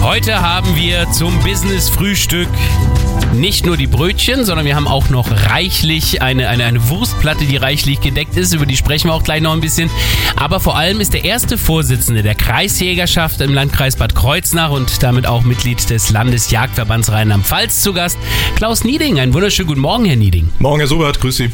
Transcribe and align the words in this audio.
Heute 0.00 0.40
haben 0.40 0.76
wir 0.76 1.10
zum 1.10 1.38
Business-Frühstück 1.42 2.48
nicht 3.34 3.66
nur 3.66 3.76
die 3.76 3.86
Brötchen, 3.86 4.44
sondern 4.44 4.64
wir 4.64 4.74
haben 4.74 4.88
auch 4.88 5.10
noch 5.10 5.30
reichlich 5.50 6.22
eine, 6.22 6.48
eine, 6.48 6.64
eine 6.64 6.88
Wurstplatte, 6.88 7.44
die 7.44 7.56
reichlich 7.56 8.00
gedeckt 8.00 8.36
ist. 8.36 8.54
Über 8.54 8.64
die 8.64 8.76
sprechen 8.76 9.08
wir 9.08 9.14
auch 9.14 9.22
gleich 9.22 9.42
noch 9.42 9.52
ein 9.52 9.60
bisschen. 9.60 9.90
Aber 10.36 10.60
vor 10.60 10.76
allem 10.76 11.00
ist 11.00 11.12
der 11.12 11.24
erste 11.24 11.58
Vorsitzende 11.58 12.22
der 12.22 12.34
Kreisjägerschaft 12.34 13.40
im 13.40 13.52
Landkreis 13.52 13.96
Bad 13.96 14.14
Kreuznach 14.14 14.70
und 14.70 15.02
damit 15.02 15.26
auch 15.26 15.42
Mitglied 15.42 15.90
des 15.90 16.10
Landesjagdverbands 16.10 17.12
Rheinland-Pfalz 17.12 17.82
zu 17.82 17.92
Gast, 17.92 18.18
Klaus 18.56 18.84
Nieding. 18.84 19.18
Einen 19.18 19.34
wunderschönen 19.34 19.68
guten 19.68 19.80
Morgen, 19.80 20.04
Herr 20.06 20.16
Nieding. 20.16 20.50
Morgen, 20.58 20.78
Herr 20.78 20.88
Sobert, 20.88 21.20
grüß 21.20 21.36
Sie. 21.36 21.50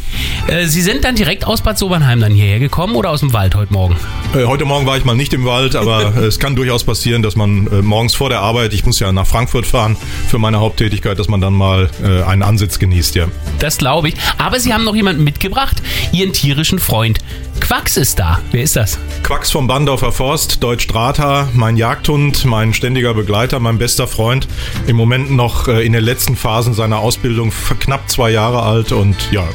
Äh, 0.46 0.66
Sie 0.66 0.82
sind 0.82 1.04
dann 1.04 1.16
direkt 1.16 1.46
aus 1.46 1.62
Bad 1.62 1.78
Sobernheim 1.78 2.20
dann 2.20 2.32
hierher 2.32 2.60
gekommen 2.60 2.94
oder 2.94 3.10
aus 3.10 3.20
dem 3.20 3.32
Wald 3.32 3.54
heute 3.54 3.72
Morgen? 3.72 3.96
Äh, 4.34 4.44
heute 4.44 4.64
Morgen 4.64 4.86
war 4.86 4.96
ich 4.96 5.04
mal 5.04 5.16
nicht 5.16 5.32
im 5.34 5.44
Wald, 5.44 5.76
aber 5.76 6.14
äh, 6.16 6.26
es 6.26 6.38
kann 6.38 6.56
durchaus 6.56 6.84
passieren, 6.84 7.22
dass 7.22 7.36
man 7.36 7.66
äh, 7.66 7.82
morgens 7.82 8.14
vor 8.14 8.28
der 8.28 8.33
Arbeit, 8.40 8.72
ich 8.74 8.84
muss 8.84 9.00
ja 9.00 9.12
nach 9.12 9.26
Frankfurt 9.26 9.66
fahren 9.66 9.96
für 10.28 10.38
meine 10.38 10.60
Haupttätigkeit, 10.60 11.18
dass 11.18 11.28
man 11.28 11.40
dann 11.40 11.52
mal 11.52 11.90
äh, 12.02 12.22
einen 12.22 12.42
Ansitz 12.42 12.78
genießt, 12.78 13.14
ja. 13.14 13.28
Das 13.58 13.78
glaube 13.78 14.08
ich. 14.08 14.14
Aber 14.38 14.60
Sie 14.60 14.72
haben 14.72 14.84
noch 14.84 14.94
jemanden 14.94 15.24
mitgebracht, 15.24 15.82
Ihren 16.12 16.32
tierischen 16.32 16.78
Freund. 16.78 17.18
Quax 17.64 17.96
ist 17.96 18.18
da. 18.18 18.42
Wer 18.50 18.62
ist 18.62 18.76
das? 18.76 18.98
Quacks 19.22 19.50
vom 19.50 19.66
Bandorfer 19.66 20.12
Forst, 20.12 20.62
Deutsch 20.62 20.86
Drahthaar, 20.86 21.48
mein 21.54 21.78
Jagdhund, 21.78 22.44
mein 22.44 22.74
ständiger 22.74 23.14
Begleiter, 23.14 23.58
mein 23.58 23.78
bester 23.78 24.06
Freund. 24.06 24.46
Im 24.86 24.96
Moment 24.96 25.30
noch 25.30 25.66
äh, 25.66 25.82
in 25.82 25.94
den 25.94 26.04
letzten 26.04 26.36
Phasen 26.36 26.74
seiner 26.74 26.98
Ausbildung, 26.98 27.50
knapp 27.80 28.10
zwei 28.10 28.30
Jahre 28.30 28.64
alt 28.64 28.92
und 28.92 29.16
ja, 29.32 29.48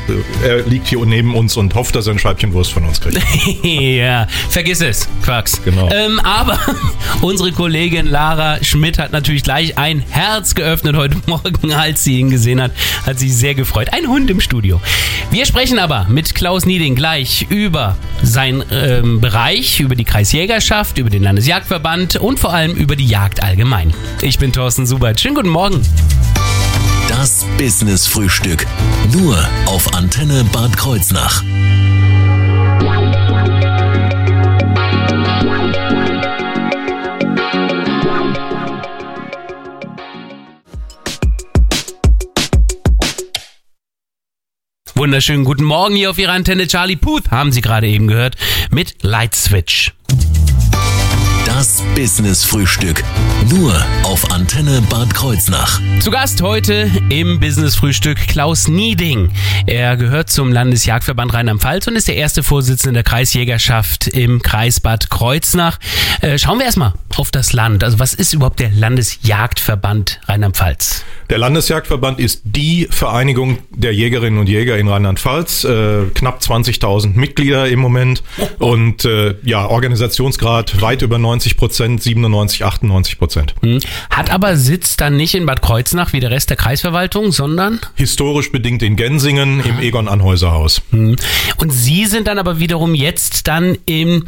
äh, 0.43 0.47
er 0.47 0.61
liegt 0.63 0.87
hier 0.87 1.05
neben 1.05 1.35
uns 1.35 1.55
und 1.55 1.75
hofft, 1.75 1.95
dass 1.95 2.07
er 2.07 2.13
ein 2.13 2.19
Scheibchen 2.19 2.51
Wurst 2.53 2.73
von 2.73 2.83
uns 2.83 2.99
kriegt. 2.99 3.21
ja, 3.63 4.27
vergiss 4.49 4.81
es, 4.81 5.07
Quax. 5.23 5.61
Genau. 5.63 5.87
Ähm, 5.91 6.19
aber 6.21 6.57
unsere 7.21 7.51
Kollegin 7.51 8.07
Lara 8.07 8.63
Schmidt 8.63 8.97
hat 8.97 9.11
natürlich 9.11 9.43
gleich 9.43 9.77
ein 9.77 9.99
Herz 10.09 10.55
geöffnet 10.55 10.97
heute 10.97 11.17
Morgen, 11.27 11.73
als 11.73 12.03
sie 12.03 12.19
ihn 12.19 12.31
gesehen 12.31 12.59
hat. 12.59 12.71
Hat 13.05 13.19
sich 13.19 13.37
sehr 13.37 13.53
gefreut. 13.53 13.89
Ein 13.91 14.07
Hund 14.07 14.31
im 14.31 14.41
Studio. 14.41 14.81
Wir 15.29 15.45
sprechen 15.45 15.77
aber 15.77 16.07
mit 16.09 16.33
Klaus 16.33 16.65
Nieding 16.65 16.95
gleich 16.95 17.45
über 17.49 17.98
seinen 18.21 18.63
ähm, 18.71 19.21
Bereich, 19.21 19.79
über 19.79 19.95
die 19.95 20.03
Kreisjägerschaft, 20.03 20.97
über 20.97 21.09
den 21.09 21.23
Landesjagdverband 21.23 22.17
und 22.17 22.39
vor 22.39 22.53
allem 22.53 22.75
über 22.75 22.95
die 22.95 23.07
Jagd 23.07 23.43
allgemein. 23.43 23.93
Ich 24.21 24.39
bin 24.39 24.51
Thorsten 24.51 24.85
Subert. 24.85 25.19
Schönen 25.19 25.35
guten 25.35 25.49
Morgen. 25.49 25.81
Das 27.07 27.45
Business-Frühstück. 27.57 28.65
Nur 29.11 29.37
auf 29.65 29.93
Antenne 29.93 30.43
Bad 30.51 30.77
Kreuznach. 30.77 31.43
Wunderschönen 45.09 45.43
guten 45.43 45.63
Morgen 45.63 45.95
hier 45.95 46.11
auf 46.11 46.19
Ihrer 46.19 46.33
Antenne. 46.33 46.67
Charlie 46.67 46.95
Puth 46.95 47.31
haben 47.31 47.51
Sie 47.51 47.61
gerade 47.61 47.87
eben 47.87 48.07
gehört 48.07 48.35
mit 48.69 49.01
Light 49.01 49.33
Switch. 49.33 49.91
Das 51.47 51.81
Business-Frühstück. 51.95 53.03
Nur 53.49 53.73
auf 54.03 54.31
Antenne 54.31 54.83
Bad 54.87 55.11
Kreuznach. 55.15 55.81
Zu 55.99 56.11
Gast 56.11 56.43
heute 56.43 56.91
im 57.09 57.39
Business-Frühstück 57.39 58.19
Klaus 58.27 58.67
Nieding. 58.67 59.31
Er 59.65 59.97
gehört 59.97 60.29
zum 60.29 60.53
Landesjagdverband 60.53 61.33
Rheinland-Pfalz 61.33 61.87
und 61.87 61.95
ist 61.95 62.07
der 62.07 62.15
erste 62.15 62.43
Vorsitzende 62.43 62.93
der 62.93 63.03
Kreisjägerschaft 63.03 64.09
im 64.09 64.43
Kreis 64.43 64.79
Bad 64.79 65.09
Kreuznach. 65.09 65.79
Äh, 66.21 66.37
schauen 66.37 66.59
wir 66.59 66.65
erstmal 66.65 66.93
auf 67.17 67.31
das 67.31 67.51
Land. 67.51 67.83
Also 67.83 67.97
was 67.97 68.13
ist 68.13 68.33
überhaupt 68.33 68.59
der 68.59 68.69
Landesjagdverband 68.69 70.21
Rheinland-Pfalz? 70.27 71.03
Der 71.29 71.37
Landesjagdverband 71.37 72.19
ist 72.19 72.41
die 72.43 72.87
Vereinigung 72.89 73.59
der 73.69 73.93
Jägerinnen 73.93 74.39
und 74.39 74.49
Jäger 74.49 74.79
in 74.79 74.87
Rheinland-Pfalz. 74.87 75.63
Äh, 75.63 76.05
knapp 76.15 76.39
20.000 76.41 77.15
Mitglieder 77.15 77.67
im 77.67 77.77
Moment 77.79 78.23
und 78.57 79.05
äh, 79.05 79.35
ja, 79.43 79.67
Organisationsgrad 79.67 80.81
weit 80.81 81.03
über 81.03 81.19
90 81.19 81.55
Prozent, 81.55 82.01
97, 82.01 82.65
98 82.65 83.19
Prozent. 83.19 83.53
Hm. 83.61 83.79
Hat 84.09 84.31
aber 84.31 84.57
Sitz 84.57 84.97
dann 84.97 85.17
nicht 85.17 85.35
in 85.35 85.45
Bad 85.45 85.61
Kreuznach 85.61 86.13
wie 86.13 86.19
der 86.19 86.31
Rest 86.31 86.49
der 86.49 86.57
Kreisverwaltung, 86.57 87.31
sondern 87.31 87.79
Historisch 87.93 88.51
bedingt 88.51 88.81
in 88.81 88.95
Gensingen 88.95 89.59
im 89.59 89.79
Egon 89.79 90.07
Anhäuser 90.07 90.51
Haus. 90.51 90.81
hm. 90.89 91.15
und 91.57 91.69
Sie 91.71 92.07
sind 92.07 92.27
dann 92.27 92.39
aber 92.39 92.57
wiederum 92.57 92.95
jetzt 92.95 93.47
dann 93.47 93.77
im 93.85 94.25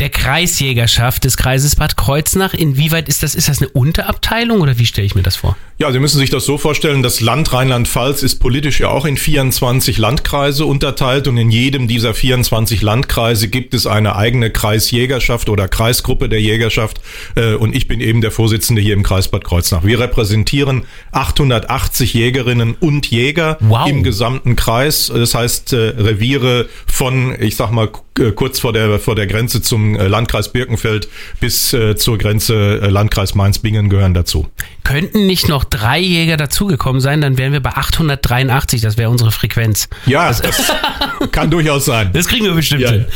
der 0.00 0.08
Kreisjägerschaft 0.10 1.24
des 1.24 1.36
Kreises 1.36 1.76
Bad 1.76 1.96
Kreuznach. 1.96 2.54
Inwieweit 2.54 3.08
ist 3.08 3.22
das? 3.22 3.34
Ist 3.34 3.48
das 3.48 3.60
eine 3.60 3.68
Unterabteilung 3.68 4.60
oder 4.60 4.78
wie 4.78 4.86
stelle 4.86 5.06
ich 5.06 5.14
mir 5.14 5.22
das 5.22 5.36
vor? 5.36 5.56
Ja, 5.78 5.90
Sie 5.92 5.98
müssen 5.98 6.18
sich 6.18 6.28
das 6.28 6.44
so 6.44 6.58
vorstellen, 6.58 7.02
das 7.02 7.20
Land 7.22 7.52
Rheinland-Pfalz 7.54 8.22
ist 8.22 8.36
politisch 8.38 8.80
ja 8.80 8.88
auch 8.90 9.06
in 9.06 9.16
24 9.16 9.96
Landkreise 9.96 10.66
unterteilt 10.66 11.26
und 11.26 11.38
in 11.38 11.50
jedem 11.50 11.88
dieser 11.88 12.12
24 12.12 12.82
Landkreise 12.82 13.48
gibt 13.48 13.72
es 13.72 13.86
eine 13.86 14.14
eigene 14.16 14.50
Kreisjägerschaft 14.50 15.48
oder 15.48 15.68
Kreisgruppe 15.68 16.28
der 16.28 16.40
Jägerschaft 16.40 17.00
äh, 17.34 17.54
und 17.54 17.74
ich 17.74 17.88
bin 17.88 18.00
eben 18.02 18.20
der 18.20 18.30
Vorsitzende 18.30 18.82
hier 18.82 18.92
im 18.92 19.02
Kreis 19.02 19.28
Bad 19.28 19.44
Kreuznach. 19.44 19.82
Wir 19.84 20.00
repräsentieren 20.00 20.84
880 21.12 22.12
Jägerinnen 22.14 22.74
und 22.78 23.06
Jäger 23.10 23.56
Wow. 23.60 23.88
im 23.88 24.02
gesamten 24.02 24.56
Kreis, 24.56 25.10
das 25.14 25.34
heißt 25.34 25.72
äh, 25.72 25.76
Reviere 25.76 26.68
von, 26.86 27.34
ich 27.40 27.56
sag 27.56 27.70
mal, 27.72 27.88
k- 27.88 28.32
kurz 28.32 28.58
vor 28.60 28.72
der, 28.74 28.98
vor 28.98 29.14
der 29.14 29.26
Grenze 29.26 29.62
zum 29.62 29.89
äh, 29.89 29.89
Landkreis 29.94 30.52
Birkenfeld 30.52 31.08
bis 31.40 31.72
äh, 31.72 31.96
zur 31.96 32.18
Grenze 32.18 32.80
äh, 32.82 32.88
Landkreis 32.88 33.34
Mainz-Bingen 33.34 33.88
gehören 33.88 34.14
dazu. 34.14 34.48
Könnten 34.90 35.26
nicht 35.26 35.48
noch 35.48 35.64
drei 35.64 35.98
Jäger 35.98 36.36
dazugekommen 36.36 37.00
sein, 37.00 37.20
dann 37.20 37.38
wären 37.38 37.52
wir 37.52 37.60
bei 37.60 37.70
883, 37.70 38.80
das 38.80 38.96
wäre 38.96 39.10
unsere 39.10 39.30
Frequenz. 39.30 39.88
Ja, 40.06 40.28
das 40.28 40.42
kann 41.32 41.50
durchaus 41.50 41.84
sein. 41.84 42.10
Das 42.12 42.26
kriegen 42.28 42.44
wir 42.44 42.54
bestimmt 42.54 42.82
Ja. 42.82 42.90
hin. 42.90 43.06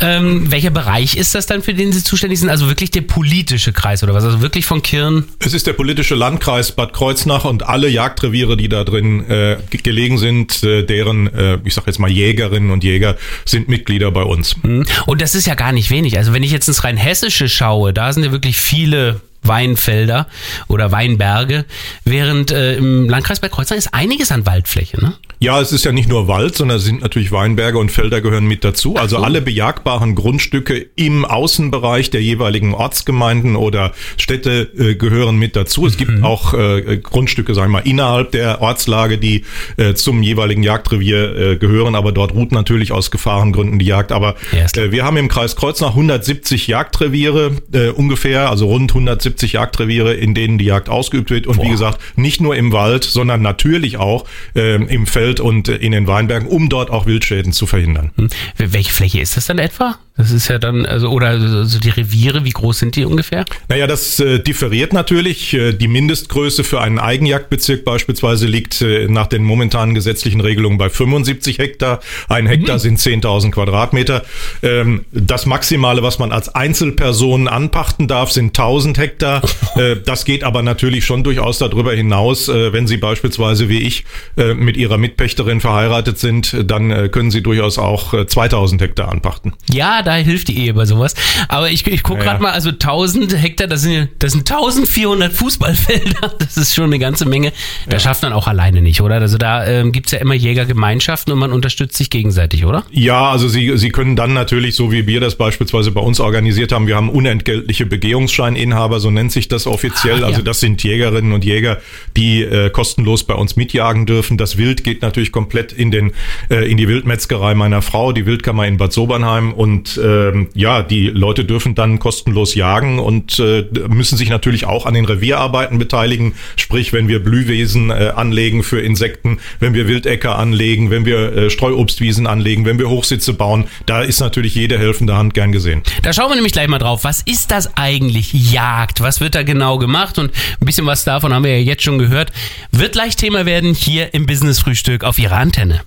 Ähm, 0.00 0.50
welcher 0.50 0.70
Bereich 0.70 1.16
ist 1.16 1.34
das 1.34 1.46
dann, 1.46 1.62
für 1.62 1.74
den 1.74 1.92
Sie 1.92 2.02
zuständig 2.04 2.38
sind? 2.40 2.50
Also 2.50 2.68
wirklich 2.68 2.90
der 2.90 3.00
politische 3.02 3.72
Kreis 3.72 4.02
oder 4.02 4.14
was? 4.14 4.24
Also 4.24 4.40
wirklich 4.40 4.64
von 4.64 4.80
Kirn? 4.82 5.24
Es 5.40 5.54
ist 5.54 5.66
der 5.66 5.72
politische 5.72 6.14
Landkreis 6.14 6.72
Bad 6.72 6.92
Kreuznach 6.92 7.44
und 7.44 7.64
alle 7.64 7.88
Jagdreviere, 7.88 8.56
die 8.56 8.68
da 8.68 8.84
drin 8.84 9.28
äh, 9.28 9.56
ge- 9.70 9.80
gelegen 9.82 10.18
sind, 10.18 10.62
äh, 10.62 10.84
deren, 10.84 11.26
äh, 11.34 11.58
ich 11.64 11.74
sag 11.74 11.86
jetzt 11.86 11.98
mal 11.98 12.10
Jägerinnen 12.10 12.70
und 12.70 12.84
Jäger, 12.84 13.16
sind 13.44 13.68
Mitglieder 13.68 14.10
bei 14.12 14.22
uns. 14.22 14.54
Hm. 14.62 14.84
Und 15.06 15.20
das 15.20 15.34
ist 15.34 15.46
ja 15.46 15.54
gar 15.54 15.72
nicht 15.72 15.90
wenig. 15.90 16.16
Also 16.16 16.32
wenn 16.32 16.42
ich 16.42 16.52
jetzt 16.52 16.68
ins 16.68 16.84
rein 16.84 16.96
Hessische 16.96 17.48
schaue, 17.48 17.92
da 17.92 18.12
sind 18.12 18.22
ja 18.24 18.30
wirklich 18.32 18.56
viele 18.56 19.20
Weinfelder 19.42 20.26
oder 20.68 20.92
Weinberge, 20.92 21.64
während 22.04 22.50
äh, 22.50 22.76
im 22.76 23.08
Landkreis 23.08 23.40
Bad 23.40 23.52
Kreuznach 23.52 23.76
ist 23.76 23.94
einiges 23.94 24.32
an 24.32 24.46
Waldfläche, 24.46 25.00
ne? 25.00 25.14
Ja, 25.40 25.60
es 25.60 25.70
ist 25.70 25.84
ja 25.84 25.92
nicht 25.92 26.08
nur 26.08 26.26
Wald, 26.26 26.56
sondern 26.56 26.78
es 26.78 26.84
sind 26.84 27.00
natürlich 27.00 27.30
Weinberge 27.30 27.78
und 27.78 27.92
Felder 27.92 28.20
gehören 28.20 28.46
mit 28.46 28.64
dazu. 28.64 28.96
Also 28.96 29.18
alle 29.18 29.40
bejagbaren 29.40 30.16
Grundstücke 30.16 30.86
im 30.96 31.24
Außenbereich 31.24 32.10
der 32.10 32.20
jeweiligen 32.22 32.74
Ortsgemeinden 32.74 33.54
oder 33.54 33.92
Städte 34.16 34.68
äh, 34.76 34.96
gehören 34.96 35.36
mit 35.36 35.54
dazu. 35.54 35.86
Es 35.86 35.96
gibt 35.96 36.24
auch 36.24 36.54
äh, 36.54 36.98
Grundstücke, 37.00 37.54
sagen 37.54 37.70
wir 37.70 37.80
mal, 37.80 37.88
innerhalb 37.88 38.32
der 38.32 38.60
Ortslage, 38.60 39.18
die 39.18 39.44
äh, 39.76 39.94
zum 39.94 40.24
jeweiligen 40.24 40.64
Jagdrevier 40.64 41.36
äh, 41.36 41.56
gehören, 41.56 41.94
aber 41.94 42.10
dort 42.10 42.34
ruht 42.34 42.50
natürlich 42.50 42.90
aus 42.90 43.12
Gefahrengründen 43.12 43.78
die 43.78 43.86
Jagd. 43.86 44.10
Aber 44.10 44.34
äh, 44.52 44.90
wir 44.90 45.04
haben 45.04 45.16
im 45.18 45.28
Kreis 45.28 45.54
Kreuznach 45.54 45.90
170 45.90 46.66
Jagdreviere 46.66 47.52
äh, 47.72 47.90
ungefähr, 47.90 48.50
also 48.50 48.66
rund 48.66 48.90
170 48.90 49.52
Jagdreviere, 49.52 50.14
in 50.14 50.34
denen 50.34 50.58
die 50.58 50.64
Jagd 50.64 50.88
ausgeübt 50.88 51.30
wird. 51.30 51.46
Und 51.46 51.62
wie 51.62 51.70
gesagt, 51.70 52.00
nicht 52.16 52.40
nur 52.40 52.56
im 52.56 52.72
Wald, 52.72 53.04
sondern 53.04 53.40
natürlich 53.40 53.98
auch 53.98 54.24
ähm, 54.56 54.88
im 54.88 55.06
Feld 55.06 55.27
und 55.36 55.68
äh, 55.68 55.76
in 55.76 55.92
den 55.92 56.06
Weinbergen, 56.06 56.48
um 56.48 56.68
dort 56.68 56.90
auch 56.90 57.06
Wildschäden 57.06 57.52
zu 57.52 57.66
verhindern. 57.66 58.10
Hm. 58.16 58.28
Welche 58.56 58.92
Fläche 58.92 59.20
ist 59.20 59.36
das 59.36 59.46
dann 59.46 59.58
etwa? 59.58 59.98
Das 60.18 60.32
ist 60.32 60.48
ja 60.48 60.58
dann, 60.58 60.84
also, 60.84 61.10
oder 61.10 61.64
so 61.64 61.78
die 61.78 61.90
Reviere, 61.90 62.44
wie 62.44 62.50
groß 62.50 62.80
sind 62.80 62.96
die 62.96 63.04
ungefähr? 63.04 63.44
Naja, 63.68 63.86
das 63.86 64.18
äh, 64.18 64.40
differiert 64.40 64.92
natürlich. 64.92 65.54
Äh, 65.54 65.72
die 65.72 65.86
Mindestgröße 65.86 66.64
für 66.64 66.80
einen 66.80 66.98
Eigenjagdbezirk 66.98 67.84
beispielsweise 67.84 68.46
liegt 68.46 68.82
äh, 68.82 69.06
nach 69.06 69.28
den 69.28 69.44
momentanen 69.44 69.94
gesetzlichen 69.94 70.40
Regelungen 70.40 70.76
bei 70.76 70.90
75 70.90 71.58
Hektar. 71.58 72.00
Ein 72.28 72.48
Hektar 72.48 72.80
sind 72.80 72.98
10.000 72.98 73.52
Quadratmeter. 73.52 74.24
Ähm, 74.62 75.04
das 75.12 75.46
Maximale, 75.46 76.02
was 76.02 76.18
man 76.18 76.32
als 76.32 76.52
Einzelperson 76.52 77.46
anpachten 77.46 78.08
darf, 78.08 78.32
sind 78.32 78.58
1.000 78.58 78.98
Hektar. 78.98 79.42
Äh, 79.76 79.96
das 80.04 80.24
geht 80.24 80.44
aber 80.44 80.62
natürlich 80.62 81.04
schon 81.04 81.22
durchaus 81.22 81.58
darüber 81.58 81.92
hinaus. 81.92 82.48
Äh, 82.48 82.72
wenn 82.72 82.86
Sie 82.86 82.96
beispielsweise 82.96 83.68
wie 83.68 83.80
ich 83.80 84.04
äh, 84.36 84.54
mit 84.54 84.76
Ihrer 84.76 84.98
Mitpächterin 84.98 85.60
verheiratet 85.60 86.18
sind, 86.18 86.56
dann 86.64 86.90
äh, 86.90 87.08
können 87.08 87.30
Sie 87.30 87.42
durchaus 87.42 87.78
auch 87.78 88.14
äh, 88.14 88.22
2.000 88.22 88.80
Hektar 88.80 89.10
anpachten. 89.12 89.52
Ja, 89.70 90.02
da 90.08 90.14
hilft 90.14 90.48
die 90.48 90.58
Ehe 90.58 90.72
bei 90.74 90.86
sowas. 90.86 91.14
Aber 91.48 91.70
ich, 91.70 91.86
ich 91.86 92.02
gucke 92.02 92.20
Ja, 92.20 92.24
gerade 92.24 92.38
ja. 92.38 92.42
mal, 92.48 92.52
also 92.52 92.70
1000 92.70 93.36
Hektar, 93.36 93.66
das 93.66 93.82
sind, 93.82 93.92
ja- 93.92 94.06
das 94.18 94.32
sind 94.32 94.50
1400 94.50 95.32
Fußballfelder. 95.32 96.34
Das 96.38 96.56
ist 96.56 96.74
schon 96.74 96.84
eine 96.86 96.98
ganze 96.98 97.26
Menge. 97.26 97.52
Das 97.88 98.02
schafft 98.02 98.22
man 98.22 98.32
auch 98.32 98.46
alleine 98.48 98.80
nicht, 98.80 99.00
oder? 99.02 99.16
Also 99.16 99.36
da 99.38 99.66
ähm, 99.66 99.92
gibt's 99.92 100.12
ja 100.12 100.18
immer 100.18 100.34
Jägergemeinschaften 100.34 101.32
und 101.32 101.38
man 101.38 101.52
unterstützt 101.52 101.96
sich 101.96 102.08
gegenseitig, 102.10 102.64
oder? 102.64 102.84
Ja, 102.90 103.30
also 103.30 103.48
Sie, 103.48 103.76
Sie 103.76 103.90
können 103.90 104.16
dann 104.16 104.32
natürlich, 104.32 104.74
so 104.74 104.90
wie 104.92 105.06
wir 105.06 105.20
das 105.20 105.36
beispielsweise 105.36 105.90
bei 105.90 106.00
uns 106.00 106.20
organisiert 106.20 106.72
haben, 106.72 106.86
wir 106.86 106.96
haben 106.96 107.10
unentgeltliche 107.10 107.84
Begehungsscheininhaber, 107.86 109.00
so 109.00 109.10
nennt 109.10 109.32
sich 109.32 109.48
das 109.48 109.66
offiziell. 109.66 110.16
Ah, 110.16 110.20
ja. 110.20 110.26
Also 110.26 110.42
das 110.42 110.60
sind 110.60 110.82
Jägerinnen 110.82 111.32
und 111.32 111.44
Jäger, 111.44 111.78
die 112.16 112.42
äh, 112.42 112.70
kostenlos 112.70 113.24
bei 113.24 113.34
uns 113.34 113.56
mitjagen 113.56 114.06
dürfen. 114.06 114.38
Das 114.38 114.56
Wild 114.56 114.84
geht 114.84 115.02
natürlich 115.02 115.32
komplett 115.32 115.72
in 115.72 115.90
den 115.90 116.12
äh, 116.50 116.70
in 116.70 116.76
die 116.76 116.88
Wildmetzgerei 116.88 117.54
meiner 117.54 117.82
Frau, 117.82 118.12
die 118.12 118.26
Wildkammer 118.26 118.66
in 118.66 118.78
Bad 118.78 118.92
Sobernheim 118.92 119.52
und 119.52 119.97
ähm, 119.98 120.48
ja, 120.54 120.82
die 120.82 121.08
Leute 121.08 121.44
dürfen 121.44 121.74
dann 121.74 121.98
kostenlos 121.98 122.54
jagen 122.54 122.98
und 122.98 123.38
äh, 123.38 123.64
müssen 123.88 124.16
sich 124.16 124.30
natürlich 124.30 124.66
auch 124.66 124.86
an 124.86 124.94
den 124.94 125.04
Revierarbeiten 125.04 125.78
beteiligen. 125.78 126.34
Sprich, 126.56 126.92
wenn 126.92 127.08
wir 127.08 127.22
Blühwesen 127.22 127.90
äh, 127.90 128.12
anlegen 128.14 128.62
für 128.62 128.80
Insekten, 128.80 129.38
wenn 129.60 129.74
wir 129.74 129.88
Wildäcker 129.88 130.38
anlegen, 130.38 130.90
wenn 130.90 131.04
wir 131.04 131.32
äh, 131.36 131.50
Streuobstwiesen 131.50 132.26
anlegen, 132.26 132.64
wenn 132.64 132.78
wir 132.78 132.88
Hochsitze 132.88 133.34
bauen, 133.34 133.66
da 133.86 134.02
ist 134.02 134.20
natürlich 134.20 134.54
jede 134.54 134.78
helfende 134.78 135.16
Hand 135.16 135.34
gern 135.34 135.52
gesehen. 135.52 135.82
Da 136.02 136.12
schauen 136.12 136.30
wir 136.30 136.34
nämlich 136.34 136.52
gleich 136.52 136.68
mal 136.68 136.78
drauf. 136.78 137.04
Was 137.04 137.22
ist 137.22 137.50
das 137.50 137.76
eigentlich 137.76 138.32
Jagd? 138.32 139.00
Was 139.00 139.20
wird 139.20 139.34
da 139.34 139.42
genau 139.42 139.78
gemacht? 139.78 140.18
Und 140.18 140.32
ein 140.60 140.66
bisschen 140.66 140.86
was 140.86 141.04
davon 141.04 141.32
haben 141.32 141.44
wir 141.44 141.58
ja 141.58 141.64
jetzt 141.64 141.82
schon 141.82 141.98
gehört. 141.98 142.32
Wird 142.72 142.92
gleich 142.92 143.16
Thema 143.16 143.46
werden 143.46 143.74
hier 143.74 144.14
im 144.14 144.26
Business 144.26 144.60
Frühstück 144.60 145.04
auf 145.04 145.18
Ihrer 145.18 145.36
Antenne. 145.36 145.80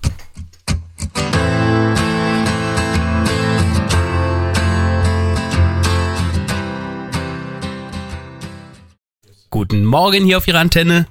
Guten 9.61 9.85
Morgen 9.85 10.25
hier 10.25 10.39
auf 10.39 10.47
Ihrer 10.47 10.57
Antenne. 10.57 11.05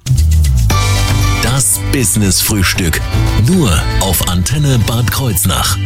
Das 1.41 1.79
Business 1.93 2.41
Frühstück. 2.41 2.99
Nur 3.47 3.71
auf 4.01 4.27
Antenne 4.27 4.77
Bad 4.85 5.09
Kreuznach. 5.09 5.77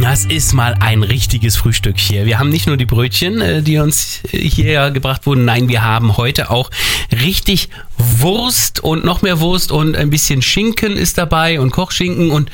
Das 0.00 0.24
ist 0.24 0.54
mal 0.54 0.74
ein 0.80 1.02
richtiges 1.02 1.56
Frühstück 1.56 1.98
hier. 1.98 2.24
Wir 2.24 2.38
haben 2.38 2.48
nicht 2.48 2.66
nur 2.66 2.78
die 2.78 2.86
Brötchen, 2.86 3.42
äh, 3.42 3.62
die 3.62 3.76
uns 3.76 4.20
äh, 4.32 4.38
hierher 4.38 4.90
gebracht 4.90 5.26
wurden. 5.26 5.44
Nein, 5.44 5.68
wir 5.68 5.84
haben 5.84 6.16
heute 6.16 6.50
auch 6.50 6.70
richtig 7.12 7.68
Wurst 7.98 8.80
und 8.80 9.04
noch 9.04 9.20
mehr 9.20 9.40
Wurst 9.40 9.70
und 9.70 9.94
ein 9.94 10.08
bisschen 10.08 10.40
Schinken 10.40 10.96
ist 10.96 11.18
dabei 11.18 11.60
und 11.60 11.72
Kochschinken 11.72 12.30
und 12.30 12.50